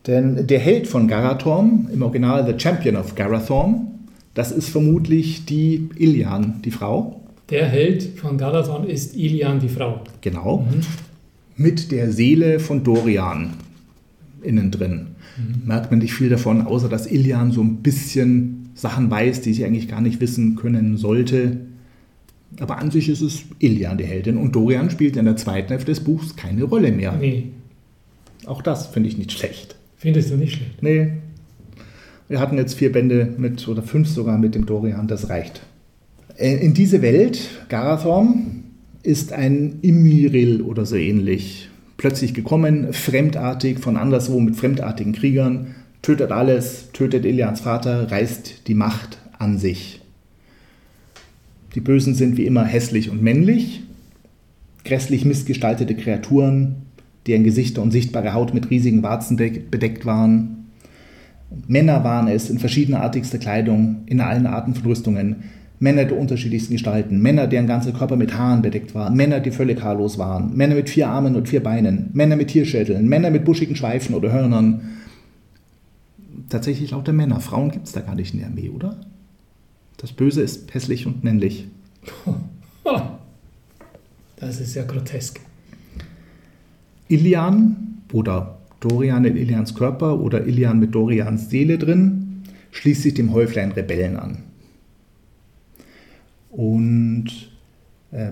Denn 0.07 0.47
der 0.47 0.59
Held 0.59 0.87
von 0.87 1.07
Garathorn, 1.07 1.87
im 1.93 2.01
Original 2.01 2.45
The 2.45 2.59
Champion 2.59 2.95
of 2.97 3.15
Garathorn, 3.15 3.87
das 4.33 4.51
ist 4.51 4.69
vermutlich 4.69 5.45
die 5.45 5.89
Ilian, 5.97 6.61
die 6.63 6.71
Frau. 6.71 7.21
Der 7.49 7.65
Held 7.67 8.17
von 8.17 8.37
Garathorn 8.37 8.85
ist 8.85 9.15
Ilian, 9.15 9.59
die 9.59 9.69
Frau. 9.69 10.01
Genau. 10.21 10.65
Mhm. 10.69 10.81
Mit 11.57 11.91
der 11.91 12.11
Seele 12.11 12.59
von 12.59 12.83
Dorian 12.83 13.53
innen 14.43 14.71
drin. 14.71 15.07
Mhm. 15.37 15.67
Merkt 15.67 15.91
man 15.91 15.99
nicht 15.99 16.13
viel 16.13 16.29
davon, 16.29 16.61
außer 16.61 16.89
dass 16.89 17.07
Ilian 17.07 17.51
so 17.51 17.61
ein 17.61 17.77
bisschen 17.77 18.69
Sachen 18.73 19.11
weiß, 19.11 19.41
die 19.41 19.53
sie 19.53 19.65
eigentlich 19.65 19.87
gar 19.87 20.01
nicht 20.01 20.21
wissen 20.21 20.55
können 20.55 20.97
sollte. 20.97 21.57
Aber 22.59 22.77
an 22.77 22.91
sich 22.91 23.09
ist 23.09 23.21
es 23.21 23.43
Ilian 23.59 23.97
die 23.97 24.03
Heldin 24.05 24.37
und 24.37 24.55
Dorian 24.55 24.89
spielt 24.89 25.15
in 25.15 25.25
der 25.25 25.37
zweiten 25.37 25.69
Hälfte 25.69 25.91
des 25.91 26.01
Buchs 26.01 26.35
keine 26.35 26.63
Rolle 26.63 26.91
mehr. 26.91 27.13
Nee. 27.13 27.45
Auch 28.45 28.61
das 28.61 28.87
finde 28.87 29.09
ich 29.09 29.17
nicht 29.17 29.31
schlecht. 29.31 29.75
Findest 29.97 30.31
du 30.31 30.35
nicht 30.35 30.55
schlecht? 30.55 30.81
Nee. 30.81 31.13
Wir 32.27 32.39
hatten 32.39 32.57
jetzt 32.57 32.75
vier 32.75 32.91
Bände 32.91 33.33
mit, 33.37 33.67
oder 33.67 33.83
fünf 33.83 34.07
sogar 34.07 34.37
mit 34.37 34.55
dem 34.55 34.65
Dorian, 34.65 35.07
das 35.07 35.29
reicht. 35.29 35.61
Äh, 36.37 36.55
in 36.57 36.73
diese 36.73 37.01
Welt, 37.01 37.49
Garathorn, 37.69 38.63
ist 39.03 39.33
ein 39.33 39.79
Imiril 39.81 40.61
oder 40.61 40.85
so 40.85 40.95
ähnlich 40.95 41.70
plötzlich 42.01 42.33
gekommen, 42.33 42.93
fremdartig, 42.93 43.79
von 43.79 43.95
anderswo 43.95 44.39
mit 44.39 44.55
fremdartigen 44.55 45.13
Kriegern, 45.13 45.75
tötet 46.01 46.31
alles, 46.31 46.89
tötet 46.93 47.25
Ilians 47.25 47.61
Vater, 47.61 48.09
reißt 48.09 48.67
die 48.67 48.73
Macht 48.73 49.19
an 49.37 49.59
sich. 49.59 50.01
Die 51.75 51.79
Bösen 51.79 52.15
sind 52.15 52.37
wie 52.37 52.47
immer 52.47 52.65
hässlich 52.65 53.11
und 53.11 53.21
männlich, 53.21 53.83
grässlich 54.83 55.25
missgestaltete 55.25 55.93
Kreaturen, 55.93 56.77
deren 57.27 57.43
Gesichter 57.43 57.83
und 57.83 57.91
sichtbare 57.91 58.33
Haut 58.33 58.55
mit 58.55 58.71
riesigen 58.71 59.03
Warzen 59.03 59.37
bedeckt 59.37 60.03
waren. 60.03 60.71
Männer 61.67 62.03
waren 62.03 62.27
es 62.27 62.49
in 62.49 62.57
verschiedenartigster 62.57 63.37
Kleidung, 63.37 63.97
in 64.07 64.21
allen 64.21 64.47
Arten 64.47 64.73
von 64.73 64.87
Rüstungen. 64.87 65.43
Männer 65.81 66.05
der 66.05 66.15
unterschiedlichsten 66.15 66.73
Gestalten, 66.73 67.23
Männer, 67.23 67.47
deren 67.47 67.65
ganzer 67.65 67.91
Körper 67.91 68.15
mit 68.15 68.37
Haaren 68.37 68.61
bedeckt 68.61 68.93
war, 68.93 69.09
Männer, 69.09 69.39
die 69.39 69.49
völlig 69.49 69.81
haarlos 69.81 70.19
waren, 70.19 70.55
Männer 70.55 70.75
mit 70.75 70.91
vier 70.91 71.09
Armen 71.09 71.35
und 71.35 71.49
vier 71.49 71.63
Beinen, 71.63 72.11
Männer 72.13 72.35
mit 72.35 72.49
Tierschädeln, 72.49 73.09
Männer 73.09 73.31
mit 73.31 73.45
buschigen 73.45 73.75
Schweifen 73.75 74.13
oder 74.13 74.31
Hörnern. 74.31 74.81
Tatsächlich 76.49 76.91
lauter 76.91 77.13
Männer. 77.13 77.39
Frauen 77.39 77.71
gibt 77.71 77.87
es 77.87 77.93
da 77.93 78.01
gar 78.01 78.13
nicht 78.13 78.31
in 78.31 78.41
der 78.41 78.49
Armee, 78.49 78.69
oder? 78.69 78.95
Das 79.97 80.13
Böse 80.13 80.43
ist 80.43 80.71
hässlich 80.71 81.07
und 81.07 81.23
männlich. 81.23 81.67
Das 84.37 84.59
ist 84.59 84.73
ja 84.73 84.83
grotesk. 84.83 85.39
Ilian 87.09 88.01
oder 88.11 88.57
Dorian 88.79 89.23
in 89.23 89.37
Ilians 89.37 89.75
Körper 89.75 90.19
oder 90.19 90.47
Ilian 90.47 90.79
mit 90.79 90.95
Dorians 90.95 91.51
Seele 91.51 91.77
drin 91.77 92.41
schließt 92.71 93.03
sich 93.03 93.13
dem 93.13 93.33
Häuflein 93.33 93.71
Rebellen 93.71 94.17
an. 94.17 94.39
Und 96.51 97.27
äh, 98.11 98.31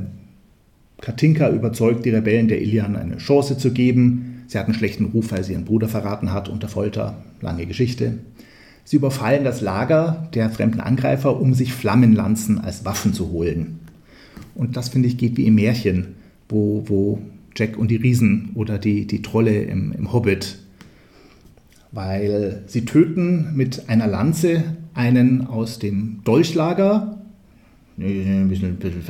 Katinka 1.01 1.49
überzeugt 1.49 2.05
die 2.05 2.09
Rebellen 2.09 2.47
der 2.47 2.61
Ilian 2.61 2.95
eine 2.95 3.17
Chance 3.17 3.57
zu 3.57 3.71
geben. 3.71 4.43
Sie 4.47 4.57
hat 4.57 4.65
einen 4.65 4.75
schlechten 4.75 5.05
Ruf, 5.05 5.31
weil 5.31 5.43
sie 5.43 5.53
ihren 5.53 5.65
Bruder 5.65 5.87
verraten 5.87 6.33
hat 6.33 6.49
unter 6.49 6.67
Folter. 6.67 7.23
Lange 7.41 7.65
Geschichte. 7.65 8.19
Sie 8.83 8.97
überfallen 8.97 9.43
das 9.43 9.61
Lager 9.61 10.27
der 10.33 10.49
fremden 10.49 10.79
Angreifer, 10.79 11.39
um 11.39 11.53
sich 11.53 11.73
Flammenlanzen 11.73 12.59
als 12.59 12.85
Waffen 12.85 13.13
zu 13.13 13.29
holen. 13.31 13.79
Und 14.55 14.75
das, 14.75 14.89
finde 14.89 15.07
ich, 15.07 15.17
geht 15.17 15.37
wie 15.37 15.45
im 15.45 15.55
Märchen, 15.55 16.15
wo, 16.49 16.83
wo 16.87 17.21
Jack 17.55 17.77
und 17.77 17.91
die 17.91 17.97
Riesen 17.97 18.49
oder 18.55 18.77
die, 18.77 19.05
die 19.05 19.21
Trolle 19.21 19.61
im, 19.63 19.91
im 19.91 20.11
Hobbit, 20.11 20.59
weil 21.91 22.63
sie 22.67 22.85
töten 22.85 23.55
mit 23.55 23.89
einer 23.89 24.07
Lanze 24.07 24.63
einen 24.93 25.47
aus 25.47 25.79
dem 25.79 26.21
Dolchlager. 26.23 27.18
Ein 27.99 28.47
bisschen, 28.47 28.69
ein 28.69 28.75
bisschen 28.77 29.05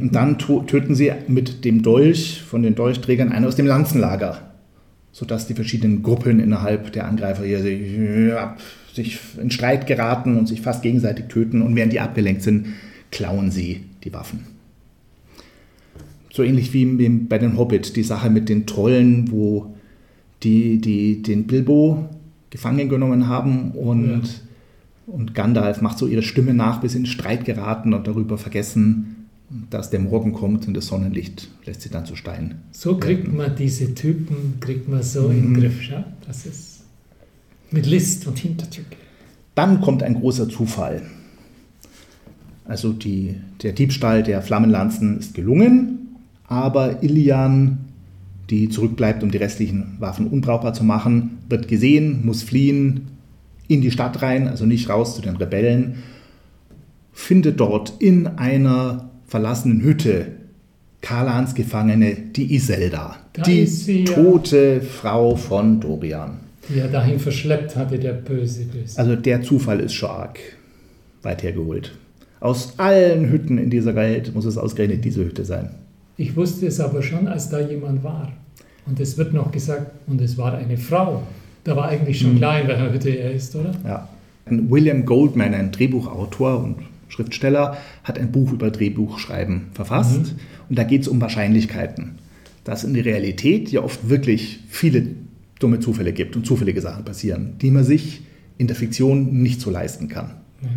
Und 0.00 0.14
dann 0.14 0.38
töten 0.38 0.94
sie 0.94 1.12
mit 1.26 1.64
dem 1.64 1.82
Dolch 1.82 2.42
von 2.42 2.62
den 2.62 2.74
Dolchträgern 2.74 3.30
einen 3.30 3.44
aus 3.44 3.56
dem 3.56 3.66
Lanzenlager 3.66 4.48
sodass 5.18 5.48
die 5.48 5.54
verschiedenen 5.54 6.04
Gruppen 6.04 6.38
innerhalb 6.38 6.92
der 6.92 7.06
Angreifer 7.06 7.44
hier 7.44 7.60
sich 8.94 9.18
in 9.40 9.50
Streit 9.50 9.88
geraten 9.88 10.36
und 10.36 10.46
sich 10.46 10.60
fast 10.60 10.80
gegenseitig 10.82 11.26
töten 11.26 11.60
und 11.60 11.74
während 11.74 11.92
die 11.92 11.98
abgelenkt 11.98 12.42
sind, 12.42 12.66
klauen 13.10 13.50
sie 13.50 13.80
die 14.04 14.12
Waffen. 14.12 14.44
So 16.30 16.44
ähnlich 16.44 16.72
wie 16.72 16.84
bei 16.84 17.38
den 17.38 17.56
Hobbit, 17.56 17.96
die 17.96 18.04
Sache 18.04 18.30
mit 18.30 18.48
den 18.48 18.66
Trollen, 18.66 19.32
wo 19.32 19.74
die, 20.44 20.78
die 20.80 21.20
den 21.20 21.48
Bilbo 21.48 22.08
gefangen 22.50 22.88
genommen 22.88 23.26
haben 23.26 23.72
und, 23.72 24.22
ja. 24.22 24.30
Und 25.08 25.34
Gandalf 25.34 25.80
macht 25.80 25.98
so 25.98 26.06
ihre 26.06 26.22
Stimme 26.22 26.54
nach, 26.54 26.80
bis 26.80 26.92
sie 26.92 26.98
in 26.98 27.06
Streit 27.06 27.44
geraten 27.44 27.94
und 27.94 28.06
darüber 28.06 28.38
vergessen, 28.38 29.26
dass 29.70 29.88
der 29.88 30.00
Morgen 30.00 30.34
kommt 30.34 30.68
und 30.68 30.74
das 30.74 30.86
Sonnenlicht 30.86 31.48
lässt 31.64 31.80
sie 31.80 31.88
dann 31.88 32.04
zu 32.04 32.16
Stein. 32.16 32.56
So 32.70 32.98
kriegt 32.98 33.32
man 33.32 33.56
diese 33.56 33.94
Typen, 33.94 34.60
kriegt 34.60 34.88
man 34.88 35.02
so 35.02 35.28
mhm. 35.28 35.30
in 35.30 35.42
den 35.42 35.54
Griff. 35.54 35.88
Ja? 35.88 36.04
Das 36.26 36.44
ist 36.44 36.80
Mit 37.70 37.86
List 37.86 38.26
und 38.26 38.38
Hintertücke. 38.38 38.96
Dann 39.54 39.80
kommt 39.80 40.02
ein 40.02 40.14
großer 40.14 40.48
Zufall. 40.48 41.02
Also 42.66 42.92
die, 42.92 43.36
der 43.62 43.72
Diebstahl 43.72 44.22
der 44.22 44.42
Flammenlanzen 44.42 45.18
ist 45.18 45.34
gelungen, 45.34 46.16
aber 46.46 47.02
Ilian, 47.02 47.78
die 48.50 48.68
zurückbleibt, 48.68 49.22
um 49.22 49.30
die 49.30 49.38
restlichen 49.38 49.96
Waffen 49.98 50.26
unbrauchbar 50.26 50.74
zu 50.74 50.84
machen, 50.84 51.38
wird 51.48 51.66
gesehen, 51.66 52.26
muss 52.26 52.42
fliehen 52.42 53.17
in 53.68 53.80
die 53.80 53.90
Stadt 53.90 54.20
rein, 54.22 54.48
also 54.48 54.66
nicht 54.66 54.88
raus 54.88 55.14
zu 55.14 55.22
den 55.22 55.36
Rebellen, 55.36 56.02
findet 57.12 57.60
dort 57.60 57.92
in 57.98 58.26
einer 58.26 59.10
verlassenen 59.26 59.82
Hütte 59.82 60.26
Kalans 61.00 61.54
Gefangene, 61.54 62.16
die 62.34 62.54
Iselda, 62.54 63.16
Da 63.32 63.42
die 63.42 63.66
sie, 63.66 64.04
tote 64.04 64.80
Frau 64.80 65.36
von 65.36 65.80
Dorian. 65.80 66.38
Die 66.68 66.80
er 66.80 66.88
dahin 66.88 67.20
verschleppt 67.20 67.76
hatte, 67.76 67.98
der 67.98 68.14
böse 68.14 68.64
Böse. 68.64 68.98
Also 68.98 69.14
der 69.14 69.42
Zufall 69.42 69.80
ist 69.80 69.94
schon 69.94 70.10
arg 70.10 70.38
weit 71.22 71.42
hergeholt. 71.42 71.94
Aus 72.40 72.74
allen 72.78 73.30
Hütten 73.30 73.58
in 73.58 73.70
dieser 73.70 73.94
Welt 73.94 74.34
muss 74.34 74.44
es 74.44 74.58
ausgerechnet 74.58 75.04
diese 75.04 75.24
Hütte 75.24 75.44
sein. 75.44 75.70
Ich 76.16 76.36
wusste 76.36 76.66
es 76.66 76.80
aber 76.80 77.02
schon, 77.02 77.26
als 77.26 77.48
da 77.48 77.60
jemand 77.60 78.02
war. 78.04 78.32
Und 78.86 79.00
es 79.00 79.18
wird 79.18 79.32
noch 79.32 79.52
gesagt, 79.52 79.90
und 80.06 80.20
es 80.20 80.36
war 80.38 80.54
eine 80.54 80.76
Frau. 80.76 81.22
Da 81.68 81.76
war 81.76 81.88
eigentlich 81.90 82.18
schon 82.18 82.32
Mhm. 82.32 82.38
klar, 82.38 82.60
in 82.62 82.66
welcher 82.68 82.90
Hütte 82.92 83.10
er 83.10 83.30
ist, 83.32 83.54
oder? 83.54 83.72
Ja. 83.84 84.08
William 84.48 85.04
Goldman, 85.04 85.52
ein 85.52 85.70
Drehbuchautor 85.70 86.64
und 86.64 86.76
Schriftsteller, 87.08 87.76
hat 88.04 88.18
ein 88.18 88.32
Buch 88.32 88.52
über 88.52 88.70
Drehbuchschreiben 88.70 89.66
verfasst. 89.74 90.18
Mhm. 90.18 90.38
Und 90.70 90.78
da 90.78 90.84
geht 90.84 91.02
es 91.02 91.08
um 91.08 91.20
Wahrscheinlichkeiten. 91.20 92.12
Dass 92.64 92.84
in 92.84 92.94
der 92.94 93.04
Realität 93.04 93.70
ja 93.70 93.82
oft 93.82 94.08
wirklich 94.08 94.60
viele 94.68 95.08
dumme 95.58 95.80
Zufälle 95.80 96.14
gibt 96.14 96.36
und 96.36 96.46
zufällige 96.46 96.80
Sachen 96.80 97.04
passieren, 97.04 97.54
die 97.60 97.70
man 97.70 97.84
sich 97.84 98.22
in 98.56 98.66
der 98.66 98.76
Fiktion 98.76 99.42
nicht 99.42 99.60
so 99.60 99.70
leisten 99.70 100.08
kann. 100.08 100.30
Ja. 100.62 100.68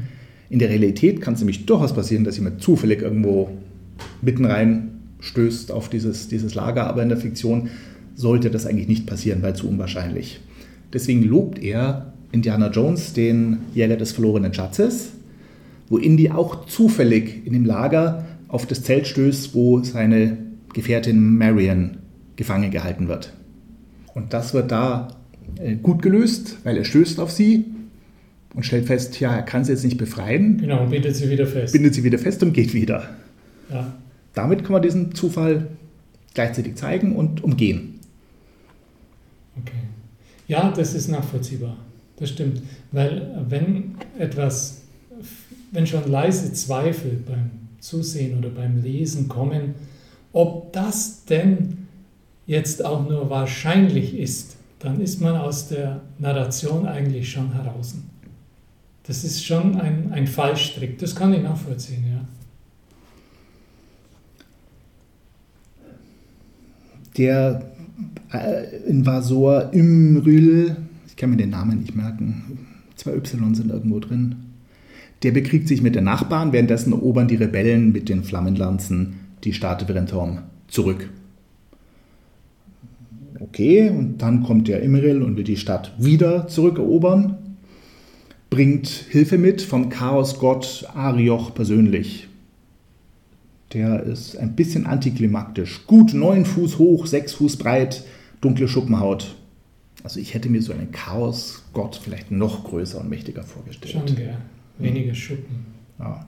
In 0.50 0.60
der 0.60 0.70
Realität 0.70 1.22
kann 1.22 1.36
es 1.36 1.40
nämlich 1.40 1.66
durchaus 1.66 1.94
passieren, 1.94 2.26
dass 2.26 2.36
jemand 2.36 2.62
zufällig 2.62 3.02
irgendwo 3.02 3.50
mitten 4.22 4.44
rein 4.44 4.90
stößt 5.22 5.72
auf 5.72 5.88
dieses, 5.88 6.28
dieses 6.28 6.54
Lager, 6.54 6.88
aber 6.88 7.02
in 7.02 7.08
der 7.10 7.18
Fiktion 7.18 7.70
sollte 8.16 8.50
das 8.50 8.66
eigentlich 8.66 8.90
nicht 8.90 9.06
passieren, 9.06 9.42
weil 9.42 9.56
zu 9.56 9.70
unwahrscheinlich. 9.70 10.42
Deswegen 10.94 11.24
lobt 11.24 11.60
er 11.62 12.14
Indiana 12.32 12.70
Jones, 12.70 13.14
den 13.14 13.60
Jäger 13.74 13.98
des 13.98 14.12
verlorenen 14.12 14.54
Schatzes, 14.54 15.12
wo 15.90 15.98
Indy 15.98 16.30
auch 16.32 16.66
zufällig 16.66 17.46
in 17.46 17.54
dem 17.54 17.66
Lager 17.66 18.26
auf 18.48 18.66
das 18.66 18.84
Zelt 18.84 19.08
stößt, 19.08 19.54
wo 19.54 19.82
seine 19.84 20.38
Gefährtin 20.74 21.38
Marion 21.38 21.98
gefangen 22.36 22.72
gehalten 22.72 23.08
wird. 23.08 23.34
Und 24.14 24.34
das 24.34 24.54
wird 24.54 24.72
da 24.72 25.10
äh, 25.58 25.76
gut 25.76 26.02
gelöst, 26.02 26.58
weil 26.64 26.78
er 26.78 26.86
stößt 26.86 27.20
auf 27.20 27.32
sie 27.32 27.66
und 28.54 28.66
stellt 28.66 28.86
fest, 28.88 29.20
ja, 29.20 29.34
er 29.36 29.42
kann 29.44 29.64
sie 29.64 29.72
jetzt 29.72 29.84
nicht 29.86 29.98
befreien, 29.98 30.58
Genau, 30.58 30.84
und 30.84 30.90
bindet 30.90 31.16
sie 31.16 31.30
wieder 31.30 31.46
fest. 31.46 31.74
bindet 31.74 31.94
sie 31.94 32.04
wieder 32.04 32.18
fest 32.20 32.42
und 32.44 32.54
geht 32.54 32.74
wieder. 32.74 33.10
Ja. 33.70 33.94
Damit 34.34 34.64
kann 34.64 34.74
man 34.74 34.82
diesen 34.82 35.14
Zufall 35.16 35.68
gleichzeitig 36.34 36.76
zeigen 36.76 37.16
und 37.16 37.44
umgehen. 37.44 38.00
Okay. 39.62 39.72
Ja, 40.52 40.70
das 40.70 40.94
ist 40.94 41.08
nachvollziehbar. 41.08 41.78
Das 42.18 42.28
stimmt. 42.28 42.62
Weil 42.92 43.46
wenn 43.48 43.96
etwas, 44.20 44.82
wenn 45.72 45.88
schon 45.88 46.12
leise 46.12 46.52
Zweifel 46.52 47.24
beim 47.26 47.52
Zusehen 47.80 48.38
oder 48.38 48.50
beim 48.50 48.84
Lesen 48.84 49.30
kommen, 49.30 49.76
ob 50.34 50.74
das 50.74 51.24
denn 51.24 51.88
jetzt 52.48 52.84
auch 52.84 53.08
nur 53.08 53.30
wahrscheinlich 53.30 54.14
ist, 54.14 54.58
dann 54.80 55.00
ist 55.00 55.22
man 55.22 55.38
aus 55.38 55.70
der 55.70 56.02
Narration 56.20 56.86
eigentlich 56.86 57.32
schon 57.32 57.54
heraus. 57.54 57.96
Das 59.04 59.24
ist 59.24 59.46
schon 59.46 59.80
ein, 59.80 60.12
ein 60.12 60.28
Fallstrick. 60.28 61.00
Das 61.00 61.16
kann 61.16 61.34
ich 61.34 61.42
nachvollziehen, 61.42 62.04
ja. 62.12 62.28
Der 67.18 67.62
äh, 67.62 67.71
Invasor 68.88 69.74
Imril, 69.74 70.78
ich 71.08 71.16
kann 71.16 71.32
mir 71.32 71.38
den 71.38 71.50
Namen 71.50 71.80
nicht 71.80 71.96
merken, 71.96 72.60
zwei 72.96 73.16
Y 73.16 73.54
sind 73.56 73.72
irgendwo 73.72 74.00
drin, 74.00 74.36
der 75.24 75.32
bekriegt 75.32 75.68
sich 75.68 75.82
mit 75.82 75.96
den 75.96 76.06
Nachbarn, 76.06 76.54
währenddessen 76.54 76.94
erobern 76.94 77.28
die 77.28 77.36
Rebellen 77.36 77.92
mit 77.92 78.10
den 78.10 78.24
Flammenlanzen 78.24 79.16
die 79.44 79.54
Stadt 79.54 79.88
Virentorm 79.88 80.40
zurück. 80.68 81.10
Okay, 83.40 83.90
und 83.90 84.20
dann 84.20 84.44
kommt 84.44 84.68
der 84.68 84.82
Imril 84.82 85.22
und 85.22 85.36
will 85.36 85.44
die 85.44 85.58
Stadt 85.58 85.94
wieder 85.98 86.48
zurückerobern, 86.48 87.38
bringt 88.50 88.88
Hilfe 88.88 89.38
mit 89.38 89.62
vom 89.62 89.90
Chaosgott 89.90 90.88
Arioch 90.94 91.54
persönlich. 91.54 92.28
Der 93.74 94.04
ist 94.04 94.38
ein 94.38 94.56
bisschen 94.56 94.86
antiklimaktisch. 94.86 95.86
Gut 95.88 96.14
neun 96.14 96.46
Fuß 96.46 96.78
hoch, 96.78 97.08
sechs 97.08 97.34
Fuß 97.34 97.58
breit, 97.58 98.04
dunkle 98.42 98.68
Schuppenhaut. 98.68 99.36
Also 100.04 100.20
ich 100.20 100.34
hätte 100.34 100.50
mir 100.50 100.62
so 100.62 100.74
einen 100.74 100.92
Chaosgott 100.92 102.00
vielleicht 102.04 102.32
noch 102.32 102.64
größer 102.64 103.00
und 103.00 103.10
mächtiger 103.10 103.44
vorgestellt. 103.44 103.94
Schon 103.94 104.16
gern. 104.16 104.38
Weniger 104.80 105.14
Schuppen. 105.14 105.66
Ja. 106.00 106.28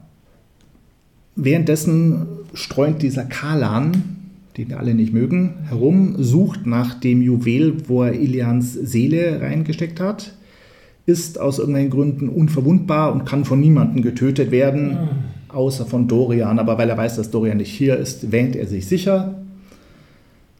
Währenddessen 1.36 2.28
streunt 2.54 3.02
dieser 3.02 3.26
Kalan, 3.26 4.04
den 4.58 4.70
wir 4.70 4.80
alle 4.80 4.94
nicht 4.94 5.14
mögen, 5.14 5.56
herum, 5.68 6.16
sucht 6.22 6.68
nach 6.68 6.94
dem 7.00 7.24
Juwel, 7.24 7.88
wo 7.90 8.04
er 8.04 8.14
Ilians 8.14 8.74
Seele 8.74 9.42
reingesteckt 9.42 10.00
hat, 10.00 10.36
ist 11.08 11.40
aus 11.40 11.58
irgendwelchen 11.58 11.90
Gründen 11.92 12.30
unverwundbar 12.30 13.12
und 13.12 13.26
kann 13.26 13.46
von 13.46 13.60
niemandem 13.60 14.04
getötet 14.04 14.52
werden, 14.52 14.98
Ah, 15.50 15.56
außer 15.56 15.86
von 15.86 16.08
Dorian. 16.08 16.60
Aber 16.60 16.78
weil 16.78 16.90
er 16.90 16.98
weiß, 16.98 17.16
dass 17.16 17.32
Dorian 17.32 17.58
nicht 17.58 17.72
hier 17.72 17.98
ist, 17.98 18.32
wähnt 18.32 18.56
er 18.56 18.68
sich 18.68 18.86
sicher. 18.86 19.43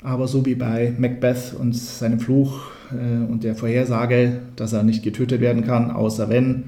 Aber 0.04 0.28
so 0.28 0.46
wie 0.46 0.56
bei 0.56 0.94
Macbeth 0.98 1.56
und 1.58 1.74
seinem 1.76 2.20
Fluch 2.20 2.72
äh, 2.92 3.32
und 3.32 3.44
der 3.44 3.56
Vorhersage, 3.56 4.42
dass 4.58 4.74
er 4.74 4.84
nicht 4.84 5.02
getötet 5.02 5.40
werden 5.40 5.64
kann, 5.64 5.92
außer 5.92 6.30
wenn, 6.30 6.66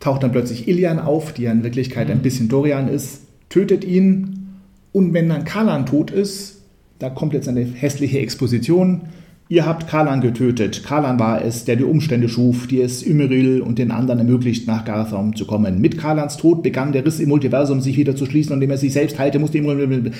taucht 0.00 0.22
dann 0.22 0.32
plötzlich 0.32 0.66
Ilian 0.66 0.98
auf, 0.98 1.32
die 1.32 1.42
ja 1.42 1.52
in 1.52 1.62
Wirklichkeit 1.62 2.10
ein 2.10 2.18
Mhm. 2.18 2.22
bisschen 2.22 2.48
Dorian 2.48 2.88
ist, 2.88 3.22
tötet 3.48 3.84
ihn. 3.84 4.48
Und 4.92 5.14
wenn 5.14 5.28
dann 5.28 5.44
Kalan 5.44 5.86
tot 5.86 6.10
ist, 6.10 6.62
da 6.98 7.10
kommt 7.10 7.32
jetzt 7.32 7.48
eine 7.48 7.62
hässliche 7.62 8.18
Exposition. 8.18 9.02
Ihr 9.48 9.64
habt 9.64 9.88
Kalan 9.88 10.20
getötet. 10.20 10.82
Kalan 10.84 11.18
war 11.20 11.44
es, 11.44 11.64
der 11.64 11.76
die 11.76 11.84
Umstände 11.84 12.28
schuf, 12.28 12.66
die 12.66 12.80
es 12.80 13.06
Ymyril 13.06 13.62
und 13.62 13.78
den 13.78 13.92
anderen 13.92 14.18
ermöglicht, 14.18 14.66
nach 14.66 14.84
Gartham 14.84 15.36
zu 15.36 15.46
kommen. 15.46 15.80
Mit 15.80 15.96
Kalans 15.96 16.36
Tod 16.36 16.62
begann 16.62 16.92
der 16.92 17.06
Riss 17.06 17.20
im 17.20 17.28
Multiversum 17.28 17.80
sich 17.80 17.96
wieder 17.96 18.16
zu 18.16 18.26
schließen 18.26 18.52
und 18.52 18.58
indem 18.58 18.72
er 18.72 18.78
sich 18.78 18.92
selbst 18.92 19.18
heilte, 19.18 19.38
musste 19.38 19.58
Ymyril... 19.58 20.10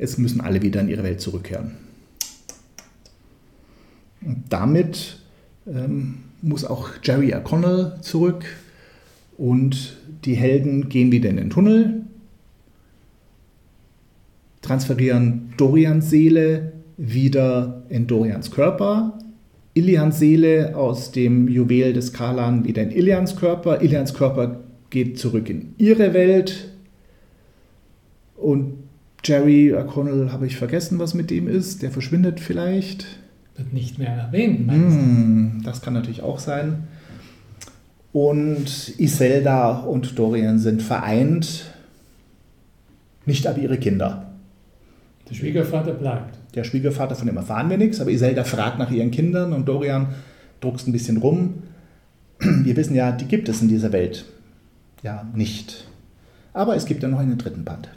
Es 0.00 0.16
müssen 0.16 0.40
alle 0.40 0.62
wieder 0.62 0.80
in 0.80 0.88
ihre 0.88 1.02
Welt 1.02 1.20
zurückkehren. 1.20 1.72
Und 4.22 4.44
damit 4.48 5.18
ähm, 5.66 6.22
muss 6.40 6.64
auch 6.64 6.88
Jerry 7.02 7.34
O'Connell 7.34 8.00
zurück 8.00 8.46
und 9.36 9.98
die 10.24 10.34
Helden 10.34 10.88
gehen 10.88 11.12
wieder 11.12 11.28
in 11.28 11.36
den 11.36 11.50
Tunnel, 11.50 12.06
transferieren 14.62 15.52
Dorians 15.58 16.08
Seele 16.08 16.72
wieder 16.96 17.82
in 17.90 18.06
Dorians 18.06 18.50
Körper, 18.50 19.18
Ilians 19.74 20.18
Seele 20.18 20.76
aus 20.76 21.12
dem 21.12 21.46
Juwel 21.46 21.92
des 21.92 22.14
Kalan 22.14 22.64
wieder 22.64 22.82
in 22.82 22.90
Ilians 22.90 23.36
Körper, 23.36 23.82
Ilians 23.82 24.14
Körper 24.14 24.60
geht 24.88 25.18
zurück 25.18 25.50
in 25.50 25.74
ihre 25.76 26.14
Welt 26.14 26.70
und 28.36 28.79
Jerry 29.24 29.74
O'Connell 29.74 30.32
habe 30.32 30.46
ich 30.46 30.56
vergessen, 30.56 30.98
was 30.98 31.14
mit 31.14 31.30
dem 31.30 31.48
ist, 31.48 31.82
der 31.82 31.90
verschwindet 31.90 32.40
vielleicht. 32.40 33.06
wird 33.56 33.72
nicht 33.72 33.98
mehr 33.98 34.10
erwähnt, 34.10 34.66
meinst 34.66 34.96
du? 34.96 35.00
Hm, 35.00 35.62
das 35.64 35.82
kann 35.82 35.94
natürlich 35.94 36.22
auch 36.22 36.38
sein. 36.38 36.84
Und 38.12 38.98
Iselda 38.98 39.78
und 39.78 40.18
Dorian 40.18 40.58
sind 40.58 40.82
vereint, 40.82 41.66
nicht 43.26 43.46
aber 43.46 43.58
ihre 43.58 43.78
Kinder. 43.78 44.32
Der 45.28 45.34
Schwiegervater 45.34 45.92
bleibt. 45.92 46.36
Der 46.56 46.64
Schwiegervater, 46.64 47.14
von 47.14 47.26
dem 47.26 47.36
erfahren 47.36 47.70
wir 47.70 47.78
nichts, 47.78 48.00
aber 48.00 48.10
Iselda 48.10 48.42
fragt 48.42 48.78
nach 48.78 48.90
ihren 48.90 49.12
Kindern 49.12 49.52
und 49.52 49.68
Dorian 49.68 50.08
druckst 50.60 50.88
ein 50.88 50.92
bisschen 50.92 51.18
rum. 51.18 51.62
Wir 52.40 52.74
wissen 52.76 52.94
ja, 52.94 53.12
die 53.12 53.26
gibt 53.26 53.48
es 53.48 53.62
in 53.62 53.68
dieser 53.68 53.92
Welt 53.92 54.24
ja 55.02 55.26
nicht. 55.34 55.86
Aber 56.52 56.74
es 56.74 56.86
gibt 56.86 57.02
ja 57.02 57.08
noch 57.08 57.20
einen 57.20 57.38
dritten 57.38 57.64
Band. 57.64 57.90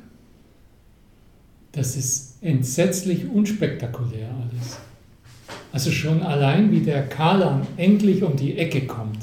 Das 1.73 1.95
ist 1.95 2.37
entsetzlich 2.41 3.27
unspektakulär 3.27 4.29
alles. 4.29 4.77
Also 5.71 5.91
schon 5.91 6.21
allein, 6.21 6.71
wie 6.71 6.81
der 6.81 7.07
Kalan 7.07 7.65
endlich 7.77 8.23
um 8.23 8.35
die 8.35 8.57
Ecke 8.57 8.85
kommt. 8.85 9.17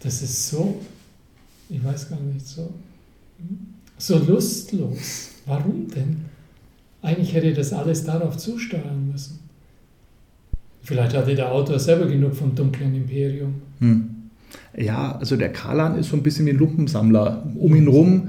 Das 0.00 0.22
ist 0.22 0.50
so, 0.50 0.80
ich 1.70 1.82
weiß 1.82 2.10
gar 2.10 2.20
nicht, 2.20 2.46
so, 2.46 2.70
so 3.96 4.18
lustlos. 4.18 5.30
Warum 5.46 5.88
denn? 5.88 6.26
Eigentlich 7.00 7.32
hätte 7.32 7.54
das 7.54 7.72
alles 7.72 8.04
darauf 8.04 8.36
zusteuern 8.36 9.10
müssen. 9.10 9.38
Vielleicht 10.82 11.16
hatte 11.16 11.34
der 11.34 11.50
Autor 11.50 11.78
selber 11.78 12.06
genug 12.06 12.34
vom 12.34 12.54
dunklen 12.54 12.94
Imperium. 12.94 13.54
Hm. 13.80 14.10
Ja, 14.76 15.16
also 15.16 15.36
der 15.36 15.52
Kalan 15.52 15.98
ist 15.98 16.10
so 16.10 16.16
ein 16.16 16.22
bisschen 16.22 16.44
wie 16.46 16.50
ein 16.50 16.58
Lumpensammler. 16.58 17.46
Um 17.56 17.74
ihn 17.74 17.88
rum, 17.88 18.28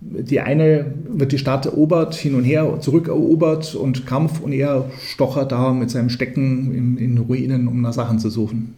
die 0.00 0.40
eine 0.40 0.94
wird 1.08 1.32
die 1.32 1.38
Stadt 1.38 1.66
erobert, 1.66 2.14
hin 2.14 2.34
und 2.34 2.44
her 2.44 2.78
zurückerobert 2.80 3.74
und 3.74 4.06
Kampf 4.06 4.40
und 4.40 4.52
er 4.52 4.90
stochert 5.06 5.52
da 5.52 5.72
mit 5.72 5.90
seinem 5.90 6.10
Stecken 6.10 6.74
in, 6.74 6.96
in 6.98 7.18
Ruinen, 7.18 7.66
um 7.66 7.80
nach 7.80 7.92
Sachen 7.92 8.18
zu 8.18 8.30
suchen. 8.30 8.74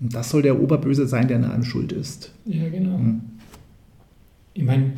Und 0.00 0.14
das 0.14 0.30
soll 0.30 0.42
der 0.42 0.60
Oberböse 0.60 1.06
sein, 1.06 1.28
der 1.28 1.38
an 1.38 1.44
allem 1.44 1.64
schuld 1.64 1.92
ist. 1.92 2.32
Ja, 2.46 2.68
genau. 2.68 2.98
Hm. 2.98 3.20
Ich 4.54 4.62
meine, 4.62 4.92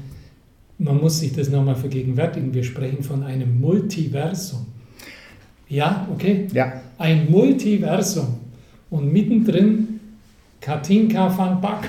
man 0.78 1.00
muss 1.00 1.20
sich 1.20 1.32
das 1.32 1.48
nochmal 1.48 1.76
vergegenwärtigen. 1.76 2.52
Wir 2.52 2.64
sprechen 2.64 3.02
von 3.02 3.22
einem 3.22 3.60
Multiversum. 3.60 4.66
Ja, 5.68 6.06
okay. 6.12 6.46
Ja. 6.52 6.80
Ein 6.98 7.30
Multiversum. 7.30 8.38
Und 8.90 9.12
mittendrin 9.12 10.00
Katinka 10.60 11.36
van 11.36 11.60
Back 11.60 11.88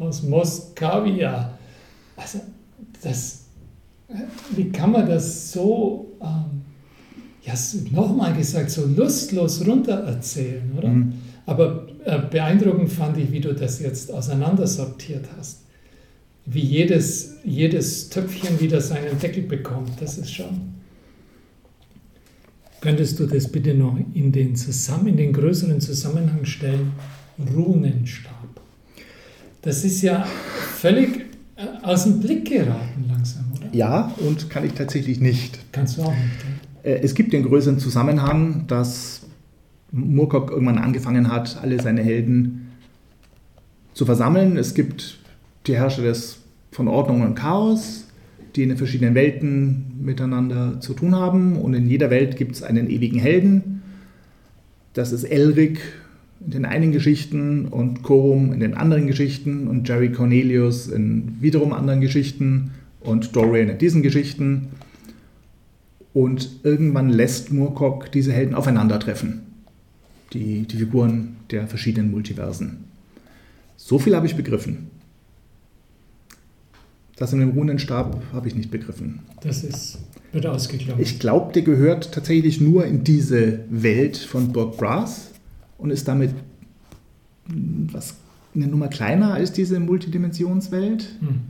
aus 0.00 0.22
Moskawia. 0.22 1.58
Also, 2.16 2.40
das, 3.02 3.44
wie 4.50 4.70
kann 4.70 4.92
man 4.92 5.08
das 5.08 5.52
so, 5.52 6.16
ähm, 6.20 6.62
ja, 7.42 7.54
nochmal 7.92 8.34
gesagt, 8.34 8.70
so 8.70 8.86
lustlos 8.86 9.66
runtererzählen, 9.66 10.72
oder? 10.76 10.88
Mhm. 10.88 11.12
Aber 11.46 11.86
äh, 12.04 12.18
beeindruckend 12.18 12.90
fand 12.92 13.16
ich, 13.18 13.32
wie 13.32 13.40
du 13.40 13.54
das 13.54 13.80
jetzt 13.80 14.12
auseinandersortiert 14.12 15.26
hast. 15.36 15.62
Wie 16.46 16.60
jedes, 16.60 17.36
jedes 17.44 18.08
Töpfchen 18.08 18.60
wieder 18.60 18.80
seinen 18.80 19.18
Deckel 19.18 19.44
bekommt. 19.44 19.92
Das 20.00 20.18
ist 20.18 20.32
schon. 20.32 20.74
Könntest 22.80 23.18
du 23.20 23.26
das 23.26 23.48
bitte 23.48 23.74
noch 23.74 23.98
in 24.14 24.32
den, 24.32 24.56
zusammen, 24.56 25.08
in 25.08 25.16
den 25.16 25.32
größeren 25.32 25.80
Zusammenhang 25.80 26.44
stellen? 26.44 26.92
Runenstab. 27.54 28.39
Das 29.62 29.84
ist 29.84 30.02
ja 30.02 30.24
völlig 30.24 31.26
äh, 31.56 31.64
aus 31.82 32.04
dem 32.04 32.20
Blick 32.20 32.48
geraten 32.48 33.04
langsam, 33.08 33.44
oder? 33.56 33.68
Ja, 33.72 34.14
und 34.18 34.48
kann 34.48 34.64
ich 34.64 34.72
tatsächlich 34.72 35.20
nicht. 35.20 35.58
Kannst 35.72 35.98
du 35.98 36.02
auch 36.02 36.14
nicht. 36.14 36.20
Ja? 36.84 36.90
Äh, 36.90 37.00
es 37.02 37.14
gibt 37.14 37.32
den 37.32 37.44
größeren 37.44 37.78
Zusammenhang, 37.78 38.64
dass 38.66 39.22
Murkock 39.92 40.50
irgendwann 40.50 40.78
angefangen 40.78 41.30
hat, 41.30 41.58
alle 41.62 41.80
seine 41.82 42.02
Helden 42.02 42.70
zu 43.92 44.06
versammeln. 44.06 44.56
Es 44.56 44.74
gibt 44.74 45.18
die 45.66 45.76
Herrscher 45.76 46.02
des, 46.02 46.38
von 46.70 46.88
Ordnung 46.88 47.22
und 47.22 47.34
Chaos, 47.34 48.06
die 48.56 48.62
in 48.62 48.70
den 48.70 48.78
verschiedenen 48.78 49.14
Welten 49.14 50.00
miteinander 50.00 50.80
zu 50.80 50.94
tun 50.94 51.14
haben. 51.14 51.56
Und 51.56 51.74
in 51.74 51.86
jeder 51.88 52.10
Welt 52.10 52.36
gibt 52.36 52.56
es 52.56 52.62
einen 52.62 52.88
ewigen 52.88 53.18
Helden. 53.18 53.82
Das 54.94 55.12
ist 55.12 55.24
Elric 55.24 55.80
in 56.44 56.50
den 56.52 56.64
einen 56.64 56.92
Geschichten 56.92 57.66
und 57.66 58.02
Corum 58.02 58.52
in 58.52 58.60
den 58.60 58.74
anderen 58.74 59.06
Geschichten 59.06 59.68
und 59.68 59.88
Jerry 59.88 60.10
Cornelius 60.10 60.88
in 60.88 61.36
wiederum 61.40 61.72
anderen 61.72 62.00
Geschichten 62.00 62.70
und 63.00 63.36
Dorian 63.36 63.68
in 63.68 63.78
diesen 63.78 64.02
Geschichten. 64.02 64.68
Und 66.12 66.60
irgendwann 66.64 67.10
lässt 67.10 67.52
Moorcock 67.52 68.10
diese 68.10 68.32
Helden 68.32 68.54
aufeinandertreffen. 68.54 69.42
Die, 70.32 70.62
die 70.62 70.76
Figuren 70.76 71.36
der 71.50 71.66
verschiedenen 71.66 72.10
Multiversen. 72.10 72.84
So 73.76 73.98
viel 73.98 74.14
habe 74.16 74.26
ich 74.26 74.36
begriffen. 74.36 74.88
Das 77.16 77.32
in 77.32 77.40
dem 77.40 77.50
Runenstab 77.50 78.22
habe 78.32 78.48
ich 78.48 78.54
nicht 78.54 78.70
begriffen. 78.70 79.20
Das 79.42 79.62
ist, 79.62 79.98
wird 80.32 80.46
ausgeklammert. 80.46 81.02
Ich 81.02 81.18
glaube, 81.18 81.52
der 81.52 81.62
gehört 81.62 82.12
tatsächlich 82.12 82.60
nur 82.60 82.86
in 82.86 83.04
diese 83.04 83.60
Welt 83.68 84.16
von 84.16 84.52
Burg 84.52 84.78
Brass 84.78 85.29
und 85.80 85.90
ist 85.90 86.06
damit 86.08 86.30
was, 87.92 88.14
eine 88.54 88.66
Nummer 88.66 88.88
kleiner 88.88 89.34
als 89.34 89.52
diese 89.52 89.80
Multidimensionswelt? 89.80 91.08
Hm. 91.20 91.40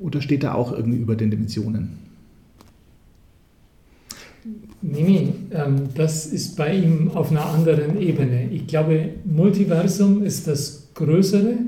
Oder 0.00 0.22
steht 0.22 0.44
er 0.44 0.54
auch 0.54 0.72
irgendwie 0.72 0.98
über 0.98 1.14
den 1.14 1.30
Dimensionen? 1.30 1.98
Nee, 4.82 5.02
nee, 5.02 5.32
ähm, 5.52 5.90
das 5.94 6.24
ist 6.26 6.56
bei 6.56 6.74
ihm 6.74 7.10
auf 7.10 7.30
einer 7.30 7.44
anderen 7.44 8.00
Ebene. 8.00 8.48
Ich 8.50 8.66
glaube, 8.66 9.10
Multiversum 9.24 10.22
ist 10.22 10.46
das 10.46 10.88
Größere 10.94 11.58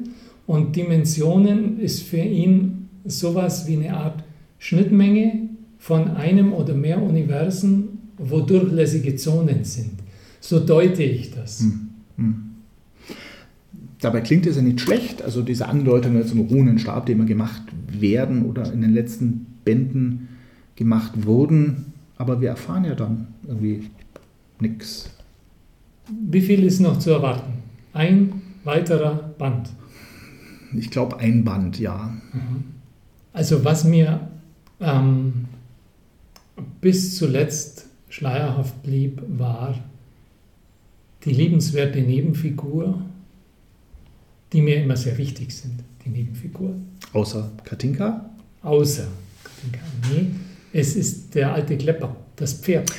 und 0.47 0.75
Dimensionen 0.75 1.79
ist 1.79 2.03
für 2.05 2.17
ihn 2.17 2.89
sowas 3.05 3.67
wie 3.67 3.77
eine 3.77 3.95
Art 3.95 4.25
Schnittmenge 4.59 5.51
von 5.79 6.09
einem 6.09 6.55
oder 6.55 6.73
mehr 6.73 7.03
Universen, 7.03 7.99
wo 8.17 8.41
durchlässige 8.41 9.17
Zonen 9.17 9.65
sind. 9.65 10.02
So 10.43 10.59
deute 10.59 11.05
ich 11.05 11.31
das. 11.31 11.61
Hm. 11.61 11.89
Hm. 12.17 12.43
Dabei 14.01 14.21
klingt 14.21 14.45
es 14.47 14.57
ja 14.57 14.63
nicht 14.63 14.81
schlecht, 14.81 15.23
also 15.23 15.43
diese 15.43 15.69
Andeutungen 15.69 16.27
zum 16.27 16.41
Runenstab, 16.41 17.07
die 17.07 17.13
immer 17.13 17.25
gemacht 17.25 17.63
werden 17.87 18.45
oder 18.47 18.71
in 18.73 18.83
den 18.83 18.93
letzten 18.93 19.47
Bänden 19.65 20.29
gemacht 20.75 21.25
wurden, 21.25 21.93
aber 22.17 22.41
wir 22.41 22.49
erfahren 22.49 22.85
ja 22.85 22.97
dann 22.97 23.29
irgendwie 23.47 23.89
nichts. 24.59 25.11
Wie 26.11 26.41
viel 26.41 26.65
ist 26.65 26.81
noch 26.81 26.99
zu 26.99 27.11
erwarten? 27.11 27.53
Ein 27.93 28.43
weiterer 28.65 29.15
Band? 29.39 29.71
Ich 30.77 30.91
glaube 30.91 31.19
ein 31.19 31.45
Band, 31.45 31.79
ja. 31.79 32.13
Mhm. 32.33 32.65
Also 33.33 33.65
was 33.65 33.85
mir 33.85 34.29
ähm, 34.81 35.45
bis 36.81 37.17
zuletzt 37.17 37.87
schleierhaft 38.09 38.83
blieb, 38.83 39.23
war 39.29 39.77
die 41.25 41.33
liebenswerte 41.33 42.01
Nebenfigur, 42.01 43.01
die 44.53 44.63
mir 44.63 44.83
immer 44.83 44.97
sehr 44.97 45.17
wichtig 45.19 45.55
sind, 45.55 45.83
die 46.05 46.11
Nebenfigur. 46.11 46.75
Außer 47.13 47.51
Katinka? 47.65 48.31
Außer 48.63 49.07
Katinka, 49.45 49.81
nee. 50.11 50.27
Es 50.73 50.97
ist 50.97 51.35
der 51.35 51.53
alte 51.53 51.77
Klepper, 51.77 52.17
das 52.37 52.55
Pferd. 52.55 52.91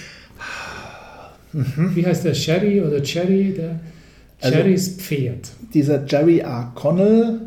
Mhm. 1.52 1.96
Wie 1.96 2.06
heißt 2.06 2.26
der? 2.26 2.34
Sherry 2.34 2.82
oder 2.82 3.02
Cherry? 3.02 3.54
Der 3.56 3.80
also, 4.42 4.58
Sherrys 4.58 4.90
Pferd. 4.98 5.52
Dieser 5.74 6.06
Jerry 6.06 6.40
R. 6.40 6.72
Connell 6.76 7.42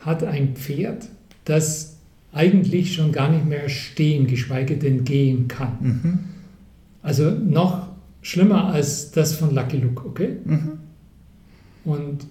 hat 0.00 0.22
ein 0.24 0.54
Pferd, 0.54 1.08
das 1.44 1.96
eigentlich 2.32 2.94
schon 2.94 3.12
gar 3.12 3.30
nicht 3.30 3.46
mehr 3.46 3.68
stehen, 3.68 4.26
geschweige 4.26 4.76
denn 4.76 5.04
gehen 5.04 5.48
kann. 5.48 5.76
Mhm. 5.80 6.18
Also 7.02 7.30
noch 7.30 7.88
schlimmer 8.28 8.66
als 8.66 9.10
das 9.10 9.34
von 9.34 9.54
Lucky 9.54 9.78
Luke, 9.78 10.06
okay? 10.06 10.36
Mhm. 10.44 10.72
Und 11.84 12.26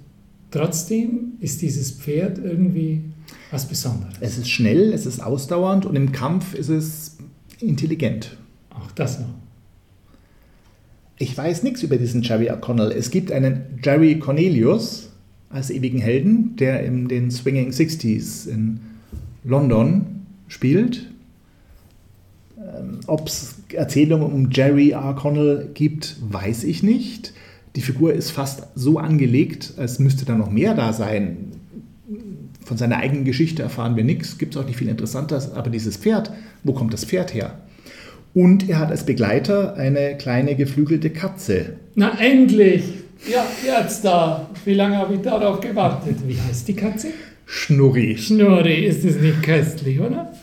trotzdem 0.51 1.33
ist 1.39 1.61
dieses 1.61 1.91
Pferd 1.91 2.37
irgendwie 2.37 3.01
was 3.49 3.67
Besonderes. 3.67 4.13
Es 4.19 4.37
ist 4.37 4.49
schnell, 4.49 4.93
es 4.93 5.05
ist 5.05 5.19
ausdauernd 5.19 5.85
und 5.85 5.95
im 5.95 6.11
Kampf 6.11 6.53
ist 6.53 6.69
es 6.69 7.17
intelligent. 7.59 8.37
Auch 8.69 8.91
das 8.91 9.19
noch. 9.19 9.33
Ich 11.17 11.35
weiß 11.35 11.63
nichts 11.63 11.81
über 11.81 11.97
diesen 11.97 12.21
Jerry 12.21 12.51
O'Connell. 12.51 12.91
Es 12.91 13.09
gibt 13.09 13.31
einen 13.31 13.79
Jerry 13.83 14.19
Cornelius 14.19 15.09
als 15.49 15.71
ewigen 15.71 15.99
Helden, 15.99 16.55
der 16.57 16.83
in 16.83 17.07
den 17.07 17.31
Swinging 17.31 17.71
Sixties 17.71 18.45
in 18.45 18.81
London 19.43 20.25
spielt. 20.47 21.09
Ähm, 22.67 22.99
Ob 23.07 23.27
es 23.27 23.55
Erzählungen 23.73 24.31
um 24.31 24.49
Jerry 24.51 24.91
R. 24.91 25.15
Connell 25.15 25.69
gibt, 25.73 26.17
weiß 26.21 26.63
ich 26.63 26.83
nicht. 26.83 27.33
Die 27.75 27.81
Figur 27.81 28.13
ist 28.13 28.31
fast 28.31 28.63
so 28.75 28.97
angelegt, 28.97 29.73
als 29.77 29.99
müsste 29.99 30.25
da 30.25 30.35
noch 30.35 30.49
mehr 30.49 30.73
da 30.73 30.93
sein. 30.93 31.51
Von 32.65 32.77
seiner 32.77 32.97
eigenen 32.97 33.23
Geschichte 33.23 33.63
erfahren 33.63 33.95
wir 33.95 34.03
nichts, 34.03 34.37
gibt 34.37 34.55
es 34.55 34.61
auch 34.61 34.65
nicht 34.65 34.77
viel 34.77 34.89
Interessantes, 34.89 35.53
aber 35.53 35.69
dieses 35.69 35.95
Pferd, 35.95 36.31
wo 36.63 36.73
kommt 36.73 36.93
das 36.93 37.05
Pferd 37.05 37.33
her? 37.33 37.59
Und 38.33 38.67
er 38.69 38.79
hat 38.79 38.91
als 38.91 39.05
Begleiter 39.05 39.75
eine 39.75 40.17
kleine 40.17 40.55
geflügelte 40.55 41.09
Katze. 41.09 41.73
Na 41.95 42.19
endlich! 42.19 42.83
Ja, 43.31 43.45
jetzt 43.65 44.05
da. 44.05 44.49
Wie 44.63 44.73
lange 44.73 44.97
habe 44.97 45.15
ich 45.15 45.21
darauf 45.21 45.59
gewartet? 45.59 46.17
Wie 46.27 46.39
heißt 46.39 46.67
die 46.67 46.75
Katze? 46.75 47.07
Schnurri. 47.45 48.17
Schnurri, 48.17 48.85
ist 48.85 49.05
es 49.05 49.19
nicht 49.19 49.41
köstlich, 49.41 49.99
oder? 49.99 50.33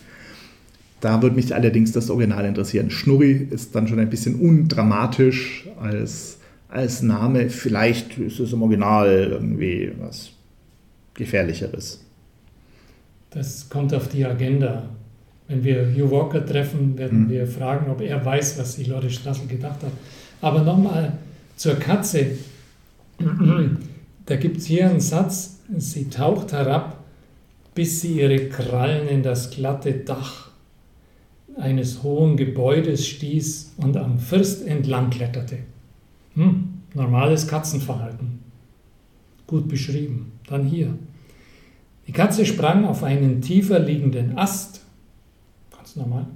Da 1.05 1.21
würde 1.21 1.37
mich 1.37 1.55
allerdings 1.55 1.93
das 1.93 2.09
Original 2.09 2.47
interessieren. 2.47 2.90
Schnurri 2.90 3.49
ist 3.51 3.75
dann 3.75 3.87
schon 3.87 3.99
ein 3.99 4.09
bisschen 4.09 4.37
undramatisch 4.37 5.69
als, 5.79 6.38
als 6.71 7.03
Name. 7.03 7.51
Vielleicht 7.51 8.17
ist 8.17 8.40
es 8.40 8.55
im 8.55 8.62
Original 8.62 9.29
irgendwie 9.33 9.93
was 9.99 10.31
Gefährlicheres. 11.12 12.03
Das 13.33 13.69
kommt 13.69 13.93
auf 13.93 14.09
die 14.09 14.25
Agenda. 14.25 14.88
Wenn 15.47 15.62
wir 15.62 15.87
Hugh 15.95 16.11
Walker 16.11 16.47
treffen, 16.47 16.97
werden 16.97 17.25
hm. 17.25 17.31
wir 17.31 17.47
fragen, 17.47 17.90
ob 17.90 18.01
er 18.01 18.25
weiß, 18.25 18.59
was 18.59 18.77
sich 18.77 18.87
Lotte 18.87 19.11
Strassel 19.11 19.47
gedacht 19.47 19.83
hat. 19.83 19.93
Aber 20.40 20.62
nochmal 20.62 21.19
zur 21.57 21.75
Katze. 21.75 22.29
Da 24.25 24.37
gibt 24.37 24.57
es 24.57 24.64
hier 24.64 24.88
einen 24.88 25.01
Satz, 25.01 25.59
sie 25.77 26.09
taucht 26.09 26.55
herab, 26.55 27.05
bis 27.75 28.01
sie 28.01 28.21
ihre 28.23 28.49
Krallen 28.49 29.07
in 29.07 29.23
das 29.23 29.51
glatte 29.51 29.93
Dach 29.93 30.43
eines 31.57 32.03
hohen 32.03 32.37
Gebäudes 32.37 33.07
stieß 33.07 33.75
und 33.77 33.97
am 33.97 34.19
First 34.19 34.67
entlang 34.67 35.11
kletterte. 35.11 35.59
Hm, 36.35 36.83
normales 36.95 37.47
Katzenverhalten. 37.47 38.40
Gut 39.47 39.69
beschrieben. 39.69 40.33
Dann 40.49 40.64
hier. 40.64 40.95
Die 42.07 42.12
Katze 42.12 42.45
sprang 42.45 42.85
auf 42.85 43.03
einen 43.03 43.40
tiefer 43.40 43.79
liegenden 43.79 44.37
Ast, 44.37 44.83
ganz 45.71 45.97
normal, 45.97 46.27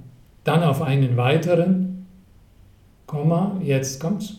dann 0.43 0.63
auf 0.63 0.81
einen 0.81 1.15
weiteren, 1.15 2.05
Komma, 3.05 3.59
jetzt 3.63 3.99
kommt's, 3.99 4.35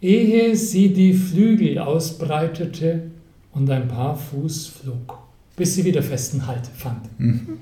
ehe 0.00 0.56
sie 0.56 0.92
die 0.92 1.14
Flügel 1.14 1.78
ausbreitete 1.78 3.10
und 3.52 3.70
ein 3.70 3.86
paar 3.86 4.16
Fuß 4.16 4.66
flog, 4.66 5.18
bis 5.56 5.76
sie 5.76 5.84
wieder 5.84 6.02
festen 6.02 6.46
Halt 6.46 6.66
fand. 6.66 7.08
Mhm. 7.18 7.58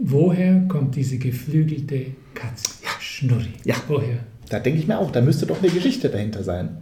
Woher 0.00 0.64
kommt 0.68 0.96
diese 0.96 1.18
geflügelte 1.18 2.06
Katze? 2.34 2.70
Ja. 2.82 2.90
Schnurri. 3.00 3.50
Ja. 3.64 3.76
Woher? 3.88 4.18
Da 4.48 4.58
denke 4.58 4.80
ich 4.80 4.86
mir 4.86 4.98
auch, 4.98 5.10
da 5.10 5.20
müsste 5.20 5.46
doch 5.46 5.62
eine 5.62 5.70
Geschichte 5.70 6.08
dahinter 6.08 6.42
sein. 6.42 6.78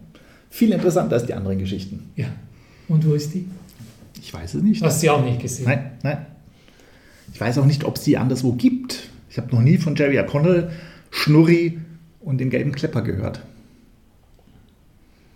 Viel 0.51 0.73
interessanter 0.73 1.15
als 1.15 1.27
die 1.27 1.35
anderen 1.35 1.59
Geschichten. 1.59 2.11
Ja. 2.17 2.27
Und 2.89 3.07
wo 3.07 3.15
ist 3.15 3.35
die? 3.35 3.47
Ich 4.21 4.33
weiß 4.33 4.55
es 4.55 4.63
nicht. 4.63 4.83
Hast 4.83 4.99
du 4.99 5.01
sie 5.01 5.11
auch 5.11 5.25
nicht 5.25 5.41
gesehen? 5.41 5.67
Nein, 5.67 5.93
nein. 6.03 6.27
Ich 7.33 7.41
weiß 7.41 7.59
auch 7.59 7.67
nicht, 7.67 7.85
ob 7.85 7.97
es 7.97 8.03
die 8.03 8.19
anderswo 8.19 8.53
gibt. 8.53 9.09
Ich 9.31 9.39
habe 9.39 9.55
noch 9.55 9.63
nie 9.63 9.79
von 9.79 9.97
Jerry 9.97 10.19
O'Connell, 10.19 10.71
Schnurri 11.11 11.79
und 12.21 12.39
dem 12.39 12.51
gelben 12.51 12.73
Klepper 12.73 13.03
gehört. 13.03 13.41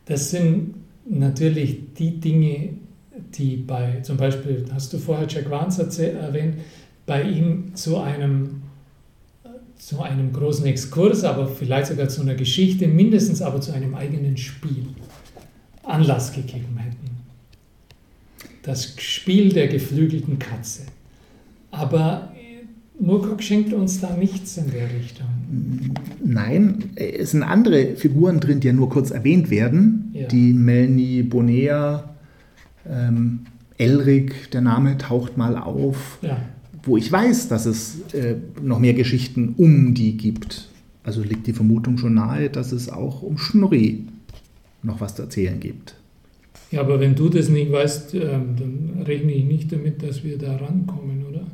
Das 0.06 0.30
sind 0.30 0.74
natürlich 1.08 1.94
die 1.94 2.20
Dinge, 2.20 2.74
die 3.34 3.56
bei, 3.56 4.00
zum 4.02 4.16
Beispiel, 4.16 4.66
hast 4.72 4.92
du 4.92 4.98
vorher 4.98 5.26
Jack 5.28 5.50
Vance 5.50 5.82
erwähnt, 6.12 6.56
bei 7.06 7.22
ihm 7.22 7.74
zu 7.74 7.98
einem, 7.98 8.62
zu 9.78 10.02
einem 10.02 10.32
großen 10.32 10.66
Exkurs, 10.66 11.24
aber 11.24 11.46
vielleicht 11.46 11.86
sogar 11.86 12.08
zu 12.08 12.22
einer 12.22 12.34
Geschichte, 12.34 12.88
mindestens 12.88 13.40
aber 13.40 13.60
zu 13.60 13.72
einem 13.72 13.94
eigenen 13.94 14.36
Spiel 14.36 14.88
Anlass 15.84 16.32
gegeben 16.32 16.76
hätten. 16.78 17.10
Das 18.64 18.96
Spiel 18.98 19.50
der 19.50 19.68
geflügelten 19.68 20.40
Katze. 20.40 20.82
Aber 21.70 22.32
Moorcock 22.98 23.42
schenkt 23.42 23.72
uns 23.72 24.00
da 24.00 24.16
nichts 24.16 24.56
in 24.56 24.70
der 24.72 24.92
Richtung. 24.92 25.26
Nein, 26.24 26.90
es 26.96 27.30
sind 27.30 27.44
andere 27.44 27.94
Figuren 27.94 28.40
drin, 28.40 28.58
die 28.58 28.66
ja 28.68 28.72
nur 28.72 28.88
kurz 28.88 29.10
erwähnt 29.12 29.50
werden. 29.50 30.10
Ja. 30.12 30.26
Die 30.26 30.52
Melanie 30.52 31.22
Bonea, 31.22 32.16
ähm, 32.88 33.46
Elric, 33.78 34.50
der 34.50 34.62
Name 34.62 34.98
taucht 34.98 35.36
mal 35.36 35.56
auf, 35.56 36.18
Ja, 36.22 36.38
wo 36.86 36.96
ich 36.96 37.10
weiß, 37.10 37.48
dass 37.48 37.66
es 37.66 38.12
äh, 38.12 38.36
noch 38.62 38.78
mehr 38.78 38.94
Geschichten 38.94 39.54
um 39.56 39.94
die 39.94 40.16
gibt. 40.16 40.68
Also 41.02 41.22
liegt 41.22 41.46
die 41.46 41.52
Vermutung 41.52 41.98
schon 41.98 42.14
nahe, 42.14 42.50
dass 42.50 42.72
es 42.72 42.88
auch 42.88 43.22
um 43.22 43.38
Schnurri 43.38 44.04
noch 44.82 45.00
was 45.00 45.14
zu 45.14 45.22
erzählen 45.22 45.60
gibt. 45.60 45.94
ja 46.70 46.80
aber 46.80 47.00
wenn 47.00 47.14
du 47.14 47.28
das 47.28 47.48
nicht 47.48 47.70
weißt, 47.70 48.14
ähm, 48.14 48.56
dann 48.58 49.02
rechne 49.04 49.32
ich 49.32 49.44
nicht 49.44 49.72
damit, 49.72 50.02
dass 50.02 50.24
wir 50.24 50.38
da 50.38 50.56
rankommen, 50.56 51.24
oder? 51.28 51.46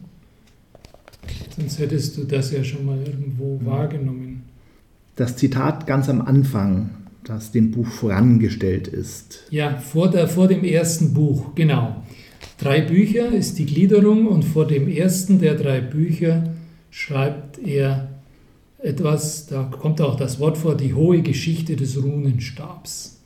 Sonst 1.57 1.79
hättest 1.79 2.16
du 2.16 2.25
das 2.25 2.51
ja 2.53 2.64
schon 2.64 2.87
mal 2.87 2.99
irgendwo 2.99 3.61
wahrgenommen. 3.64 4.42
Das 5.16 5.37
Zitat 5.37 5.87
ganz 5.87 6.09
am 6.09 6.23
Anfang, 6.23 6.90
das 7.25 7.53
dem 7.53 7.71
Buch 7.71 7.87
vorangestellt 7.87 8.88
ist. 8.88 9.45
Ja, 9.51 9.77
vor, 9.77 10.11
der, 10.11 10.29
vor 10.29 10.49
dem 10.49 10.64
ersten 10.64 11.12
Buch, 11.12 11.55
genau. 11.55 12.03
Drei 12.62 12.81
Bücher 12.81 13.33
ist 13.33 13.59
die 13.59 13.66
Gliederung 13.66 14.29
und 14.29 14.44
vor 14.44 14.68
dem 14.68 14.87
ersten 14.87 15.40
der 15.40 15.57
drei 15.57 15.81
Bücher 15.81 16.55
schreibt 16.92 17.59
er 17.59 18.09
etwas, 18.79 19.48
da 19.48 19.64
kommt 19.64 20.01
auch 20.01 20.14
das 20.14 20.38
Wort 20.38 20.57
vor, 20.57 20.77
die 20.77 20.94
hohe 20.94 21.22
Geschichte 21.22 21.75
des 21.75 22.01
Runenstabs. 22.01 23.20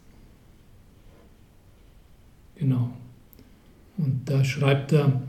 Genau. 2.55 2.89
Und 3.99 4.23
da 4.25 4.43
schreibt 4.43 4.95
er, 4.95 5.21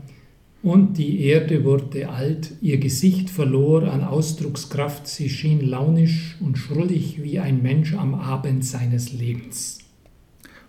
und 0.62 0.96
die 0.96 1.20
Erde 1.24 1.64
wurde 1.64 2.08
alt, 2.08 2.52
ihr 2.62 2.78
Gesicht 2.78 3.28
verlor 3.28 3.92
an 3.92 4.02
Ausdruckskraft, 4.02 5.06
sie 5.06 5.28
schien 5.28 5.60
launisch 5.60 6.38
und 6.40 6.56
schrullig 6.56 7.22
wie 7.22 7.40
ein 7.40 7.62
Mensch 7.62 7.92
am 7.92 8.14
Abend 8.14 8.64
seines 8.64 9.12
Lebens. 9.12 9.80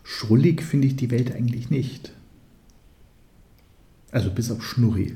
Schrullig 0.04 0.62
finde 0.62 0.88
ich 0.88 0.97
die 0.97 1.10
Welt 1.10 1.34
eigentlich 1.34 1.69
nicht. 1.69 2.12
Also 4.12 4.32
bis 4.32 4.52
auf 4.52 4.63
Schnurri. 4.63 5.13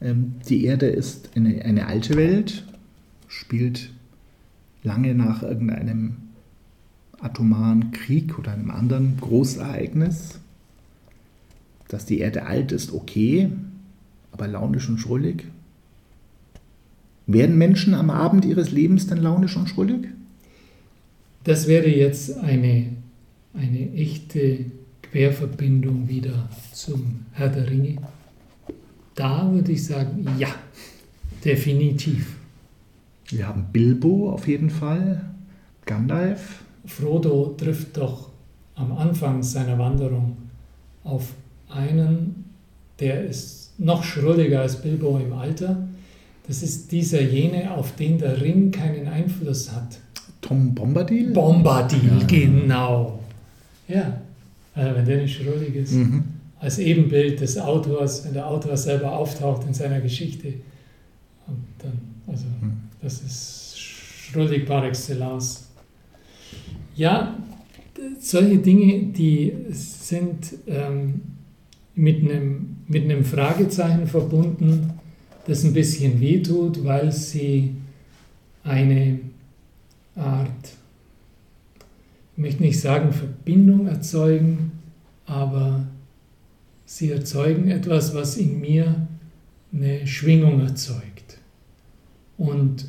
Ähm, 0.00 0.34
die 0.48 0.64
Erde 0.64 0.86
ist 0.86 1.30
eine, 1.36 1.64
eine 1.64 1.86
alte 1.86 2.16
Welt, 2.16 2.64
spielt 3.28 3.90
lange 4.82 5.14
nach 5.14 5.42
irgendeinem 5.42 6.16
atomaren 7.20 7.92
Krieg 7.92 8.38
oder 8.38 8.52
einem 8.52 8.70
anderen 8.70 9.16
Großereignis. 9.20 10.40
Dass 11.88 12.06
die 12.06 12.18
Erde 12.18 12.46
alt 12.46 12.72
ist, 12.72 12.92
okay, 12.92 13.50
aber 14.32 14.48
launisch 14.48 14.88
und 14.88 14.98
schrullig. 14.98 15.44
Werden 17.26 17.56
Menschen 17.56 17.94
am 17.94 18.10
Abend 18.10 18.44
ihres 18.44 18.70
Lebens 18.70 19.06
dann 19.06 19.18
launisch 19.18 19.56
und 19.56 19.68
schrullig? 19.68 20.08
Das 21.44 21.66
wäre 21.66 21.88
jetzt 21.88 22.36
eine, 22.38 22.88
eine 23.54 23.92
echte 23.92 24.66
Querverbindung 25.18 26.08
wieder 26.08 26.48
zum 26.72 27.24
Herr 27.34 27.48
der 27.48 27.70
Ringe. 27.70 27.98
Da 29.14 29.48
würde 29.48 29.70
ich 29.70 29.86
sagen, 29.86 30.26
ja, 30.40 30.48
definitiv. 31.44 32.34
Wir 33.28 33.46
haben 33.46 33.66
Bilbo 33.72 34.32
auf 34.32 34.48
jeden 34.48 34.70
Fall, 34.70 35.24
Gandalf. 35.86 36.64
Frodo 36.84 37.54
trifft 37.56 37.96
doch 37.96 38.30
am 38.74 38.90
Anfang 38.90 39.40
seiner 39.44 39.78
Wanderung 39.78 40.36
auf 41.04 41.32
einen, 41.68 42.46
der 42.98 43.24
ist 43.24 43.78
noch 43.78 44.02
schrulliger 44.02 44.62
als 44.62 44.82
Bilbo 44.82 45.16
im 45.24 45.32
Alter. 45.32 45.86
Das 46.48 46.60
ist 46.64 46.90
dieser 46.90 47.20
jene, 47.22 47.72
auf 47.72 47.94
den 47.94 48.18
der 48.18 48.40
Ring 48.40 48.72
keinen 48.72 49.06
Einfluss 49.06 49.70
hat. 49.70 49.96
Tom 50.40 50.74
Bombadil? 50.74 51.30
Bombadil, 51.32 52.18
Ja. 52.18 52.26
genau. 52.26 53.20
Ja, 53.86 54.20
also 54.74 54.94
wenn 54.96 55.04
der 55.04 55.22
nicht 55.22 55.36
schrullig 55.40 55.74
ist. 55.76 55.92
Mhm. 55.92 56.24
Als 56.58 56.78
Ebenbild 56.78 57.40
des 57.40 57.58
Autors, 57.58 58.24
wenn 58.24 58.32
der 58.34 58.46
Autor 58.48 58.76
selber 58.76 59.12
auftaucht 59.12 59.66
in 59.66 59.74
seiner 59.74 60.00
Geschichte. 60.00 60.48
Und 61.46 61.58
dann, 61.78 61.98
also, 62.26 62.44
Mhm. 62.60 62.72
das 63.02 63.20
ist 63.20 63.74
schrullig 63.78 64.66
par 64.66 64.84
excellence. 64.86 65.68
Ja, 66.96 67.36
solche 68.18 68.58
Dinge, 68.58 69.12
die 69.12 69.52
sind 69.70 70.54
ähm, 70.66 71.20
mit, 71.94 72.22
einem, 72.22 72.76
mit 72.88 73.04
einem 73.04 73.24
Fragezeichen 73.24 74.06
verbunden, 74.06 74.90
das 75.46 75.64
ein 75.64 75.72
bisschen 75.74 76.20
wehtut, 76.20 76.82
weil 76.84 77.12
sie 77.12 77.74
eine 78.62 79.20
Art, 80.16 80.48
ich 82.34 82.38
möchte 82.38 82.62
nicht 82.62 82.80
sagen 82.80 83.12
Verbindung 83.12 83.86
erzeugen, 83.86 84.72
aber 85.24 85.86
sie 86.84 87.10
erzeugen 87.12 87.68
etwas, 87.70 88.14
was 88.14 88.36
in 88.36 88.60
mir 88.60 89.06
eine 89.72 90.06
Schwingung 90.06 90.60
erzeugt. 90.60 91.38
Und 92.36 92.86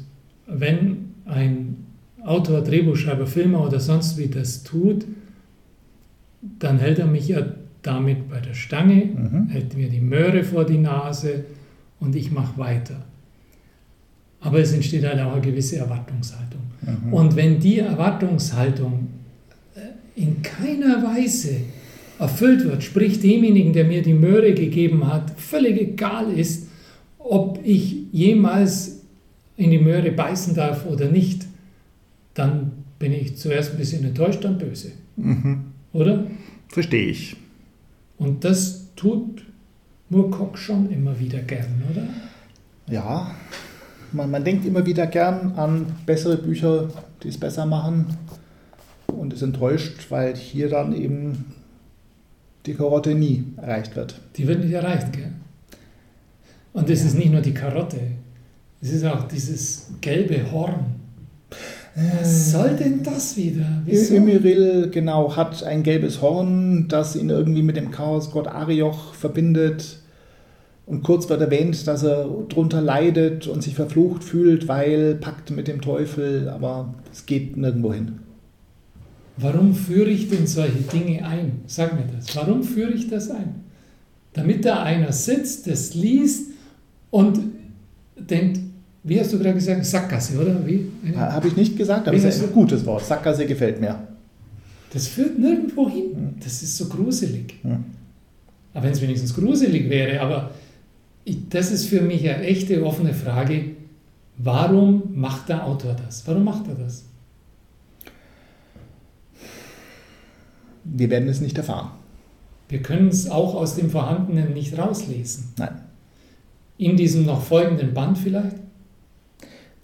wenn 0.48 1.14
ein 1.26 1.78
Autor, 2.24 2.62
Drehbuchschreiber, 2.62 3.28
Filmer 3.28 3.64
oder 3.66 3.80
sonst 3.80 4.18
wie 4.18 4.28
das 4.28 4.64
tut, 4.64 5.06
dann 6.60 6.80
hält 6.80 6.98
er 7.00 7.08
mich 7.08 7.28
ja 7.28 7.46
damit 7.84 8.30
bei 8.30 8.40
der 8.40 8.56
Stange, 8.56 9.06
Mhm. 9.06 9.48
hält 9.50 9.78
mir 9.78 9.90
die 9.90 10.02
Möhre 10.02 10.44
vor 10.44 10.66
die 10.66 10.80
Nase 10.80 11.46
und 12.00 12.16
ich 12.16 12.32
mache 12.32 12.58
weiter. 12.58 13.06
Aber 14.42 14.60
es 14.60 14.74
entsteht 14.74 15.06
halt 15.06 15.20
auch 15.22 15.34
eine 15.34 15.42
gewisse 15.42 15.78
Erwartungshaltung. 15.78 16.62
Mhm. 16.82 17.14
Und 17.14 17.36
wenn 17.36 17.60
die 17.60 17.80
Erwartungshaltung 17.80 19.08
in 20.16 20.42
keiner 20.42 21.04
Weise 21.04 21.58
erfüllt 22.20 22.64
wird, 22.64 22.84
sprich 22.84 23.20
demjenigen, 23.20 23.74
der 23.74 23.86
mir 23.86 24.02
die 24.02 24.14
Möhre 24.14 24.54
gegeben 24.54 25.12
hat, 25.12 25.32
völlig 25.38 25.80
egal 25.80 26.32
ist, 26.32 26.70
ob 27.20 27.60
ich 27.64 28.04
jemals 28.12 29.02
in 29.58 29.72
die 29.72 29.80
Möhre 29.80 30.12
beißen 30.12 30.56
darf 30.56 30.86
oder 30.86 31.10
nicht, 31.10 31.46
dann 32.34 32.72
bin 33.00 33.12
ich 33.12 33.38
zuerst 33.38 33.72
ein 33.72 33.78
bisschen 33.78 34.06
enttäuscht, 34.06 34.44
dann 34.44 34.58
böse. 34.58 34.92
Mhm. 35.18 35.66
Oder? 35.94 36.26
Verstehe 36.70 37.08
ich. 37.08 37.36
Und 38.18 38.44
das 38.44 38.90
tut 38.96 39.46
Moorcock 40.10 40.58
schon 40.58 40.90
immer 40.92 41.20
wieder 41.20 41.40
gern, 41.40 41.84
oder? 41.92 42.08
Ja, 42.88 43.36
man, 44.12 44.32
man 44.32 44.44
denkt 44.44 44.66
immer 44.66 44.86
wieder 44.86 45.08
gern 45.08 45.54
an 45.56 45.88
bessere 46.06 46.38
Bücher, 46.38 46.90
die 47.24 47.30
es 47.30 47.38
besser 47.38 47.66
machen 47.66 48.06
und 49.08 49.34
ist 49.34 49.42
enttäuscht, 49.42 50.08
weil 50.10 50.36
hier 50.36 50.70
dann 50.70 50.94
eben 50.94 51.46
die 52.66 52.74
Karotte 52.74 53.16
nie 53.16 53.44
erreicht 53.58 53.96
wird. 53.96 54.20
Die 54.38 54.48
wird 54.48 54.64
nicht 54.64 54.74
erreicht, 54.74 55.14
gell? 55.14 55.32
Und 56.74 56.90
es 56.90 57.06
ist 57.06 57.18
nicht 57.18 57.32
nur 57.32 57.42
die 57.42 57.54
Karotte, 57.54 58.00
es 58.82 58.92
ist 58.92 59.06
auch 59.06 59.28
dieses 59.28 59.88
gelbe 60.02 60.52
Horn. 60.52 60.86
Was 61.96 62.52
soll 62.52 62.76
denn 62.76 63.02
das 63.04 63.38
wieder? 63.38 63.66
Wieso? 63.86 64.90
Genau, 64.92 65.36
hat 65.36 65.64
ein 65.64 65.82
gelbes 65.82 66.22
Horn, 66.22 66.88
das 66.90 67.16
ihn 67.16 67.30
irgendwie 67.30 67.62
mit 67.62 67.78
dem 67.78 67.92
Chaosgott 67.92 68.48
Arioch 68.48 69.14
verbindet. 69.14 70.00
Und 70.86 71.04
kurz 71.04 71.30
wird 71.30 71.42
erwähnt, 71.42 71.88
dass 71.88 72.04
er 72.04 72.28
drunter 72.50 72.82
leidet 72.82 73.48
und 73.48 73.64
sich 73.64 73.76
verflucht 73.76 74.24
fühlt, 74.24 74.68
weil 74.68 75.16
packt 75.16 75.52
mit 75.52 75.68
dem 75.68 75.82
Teufel, 75.82 76.50
aber 76.50 76.94
es 77.12 77.26
geht 77.26 77.58
nirgendwo 77.58 77.94
hin. 77.94 78.20
Warum 79.38 79.74
führe 79.74 80.10
ich 80.10 80.30
denn 80.30 80.48
solche 80.48 80.80
Dinge 80.80 81.26
ein? 81.26 81.62
Sag 81.68 81.94
mir 81.94 82.06
das. 82.16 82.36
Warum 82.36 82.64
führe 82.64 82.92
ich 82.92 83.10
das 83.10 83.30
ein? 83.30 83.64
Damit 84.34 84.66
da 84.66 84.84
einer 84.84 85.12
sitzt, 85.12 85.68
das 85.68 85.94
liest 85.94 86.52
und 87.10 87.40
denkt, 88.18 88.60
wie 89.04 89.20
hast 89.20 89.32
du 89.34 89.38
gerade 89.40 89.56
gesagt, 89.56 89.86
Sackgasse, 89.86 90.40
oder? 90.40 90.66
Wie? 90.66 90.88
Habe 91.16 91.48
ich 91.48 91.56
nicht 91.56 91.78
gesagt, 91.78 92.08
aber 92.08 92.18
es 92.18 92.24
ist 92.24 92.44
ein 92.44 92.52
gutes 92.52 92.86
Wort. 92.86 93.06
Sackgasse 93.06 93.46
gefällt 93.46 93.80
mir. 93.80 94.00
Das 94.92 95.08
führt 95.08 95.38
nirgendwo 95.38 95.90
hin. 95.90 96.16
Hm. 96.16 96.30
Das 96.44 96.64
ist 96.64 96.78
so 96.78 96.88
gruselig. 96.88 97.56
Ja. 97.64 97.80
Aber 98.74 98.86
wenn 98.86 98.94
es 98.94 99.02
wenigstens 99.02 99.34
gruselig 99.34 99.90
wäre, 99.90 100.22
aber 100.22 100.52
ich, 101.24 101.50
das 101.50 101.72
ist 101.72 101.88
für 101.88 102.02
mich 102.02 102.28
eine 102.30 102.44
echte 102.44 102.84
offene 102.86 103.14
Frage. 103.14 103.66
Warum 104.38 105.04
macht 105.14 105.50
der 105.50 105.66
Autor 105.66 105.96
das? 105.96 106.26
Warum 106.28 106.44
macht 106.44 106.68
er 106.68 106.76
das? 106.76 107.06
Wir 110.86 111.10
werden 111.10 111.28
es 111.28 111.42
nicht 111.42 111.58
erfahren. 111.58 111.90
Wir 112.70 112.82
können 112.82 113.10
es 113.10 113.30
auch 113.30 113.56
aus 113.56 113.76
dem 113.76 113.90
Vorhandenen 113.90 114.54
nicht 114.54 114.78
rauslesen. 114.78 115.54
Nein. 115.58 115.82
In 116.78 116.98
diesem 116.98 117.26
noch 117.26 117.42
folgenden 117.42 117.94
Band 117.94 118.18
vielleicht? 118.18 118.58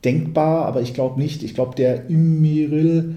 Denkbar, 0.03 0.65
aber 0.65 0.81
ich 0.81 0.93
glaube 0.93 1.19
nicht. 1.19 1.43
Ich 1.43 1.53
glaube, 1.53 1.75
der 1.75 2.09
Ymmiril, 2.09 3.15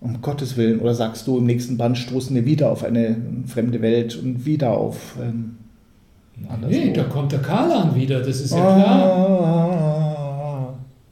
um 0.00 0.22
Gottes 0.22 0.56
Willen, 0.56 0.80
oder 0.80 0.94
sagst 0.94 1.26
du, 1.26 1.38
im 1.38 1.46
nächsten 1.46 1.76
Band 1.76 1.98
stoßen 1.98 2.34
wir 2.34 2.46
wieder 2.46 2.70
auf 2.70 2.84
eine 2.84 3.16
fremde 3.46 3.82
Welt 3.82 4.16
und 4.16 4.46
wieder 4.46 4.72
auf. 4.72 5.16
Ähm, 5.20 5.56
nee, 6.68 6.92
da 6.92 7.04
kommt 7.04 7.32
der 7.32 7.42
Kalan 7.42 7.94
wieder, 7.94 8.20
das 8.20 8.40
ist 8.40 8.52
ja 8.52 8.58
klar. 8.58 9.02
Ah, 9.02 10.01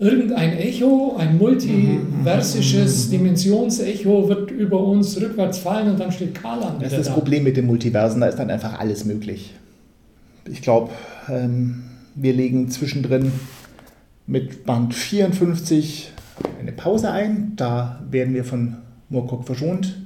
irgendein 0.00 0.56
Echo, 0.56 1.16
ein 1.18 1.36
multiversisches 1.36 3.10
Dimensionsecho 3.10 4.28
wird 4.28 4.50
über 4.50 4.82
uns 4.82 5.20
rückwärts 5.20 5.58
fallen 5.58 5.90
und 5.90 6.00
dann 6.00 6.10
steht 6.10 6.34
Kalan 6.34 6.76
Das 6.80 6.92
ist 6.92 6.98
das 6.98 7.06
da. 7.08 7.12
Problem 7.12 7.44
mit 7.44 7.56
den 7.58 7.66
Multiversen, 7.66 8.22
da 8.22 8.28
ist 8.28 8.38
dann 8.38 8.50
einfach 8.50 8.80
alles 8.80 9.04
möglich. 9.04 9.52
Ich 10.50 10.62
glaube, 10.62 10.90
ähm, 11.28 11.82
wir 12.14 12.32
legen 12.32 12.70
zwischendrin 12.70 13.30
mit 14.26 14.64
Band 14.64 14.94
54 14.94 16.12
eine 16.58 16.72
Pause 16.72 17.10
ein. 17.10 17.52
Da 17.56 18.02
werden 18.10 18.32
wir 18.32 18.44
von 18.44 18.76
Murkok 19.10 19.44
verschont 19.44 20.00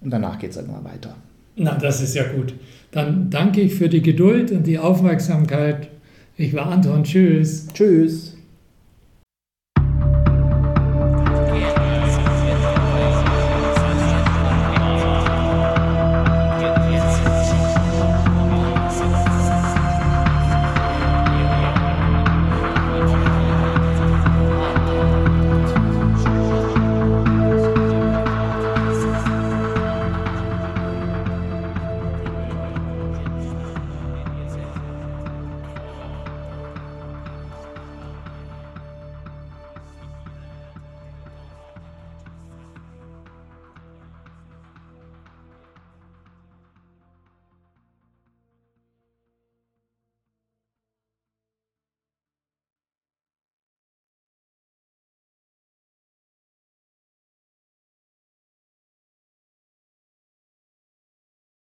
und 0.00 0.10
danach 0.10 0.40
geht 0.40 0.50
es 0.50 0.56
irgendwann 0.56 0.84
weiter. 0.84 1.14
Na, 1.54 1.76
das 1.76 2.02
ist 2.02 2.14
ja 2.16 2.24
gut. 2.24 2.54
Dann 2.90 3.30
danke 3.30 3.60
ich 3.60 3.74
für 3.74 3.88
die 3.88 4.02
Geduld 4.02 4.50
und 4.50 4.66
die 4.66 4.78
Aufmerksamkeit. 4.78 5.88
Ich 6.36 6.54
war 6.54 6.66
Anton. 6.66 7.04
Tschüss. 7.04 7.68
Tschüss. 7.72 8.27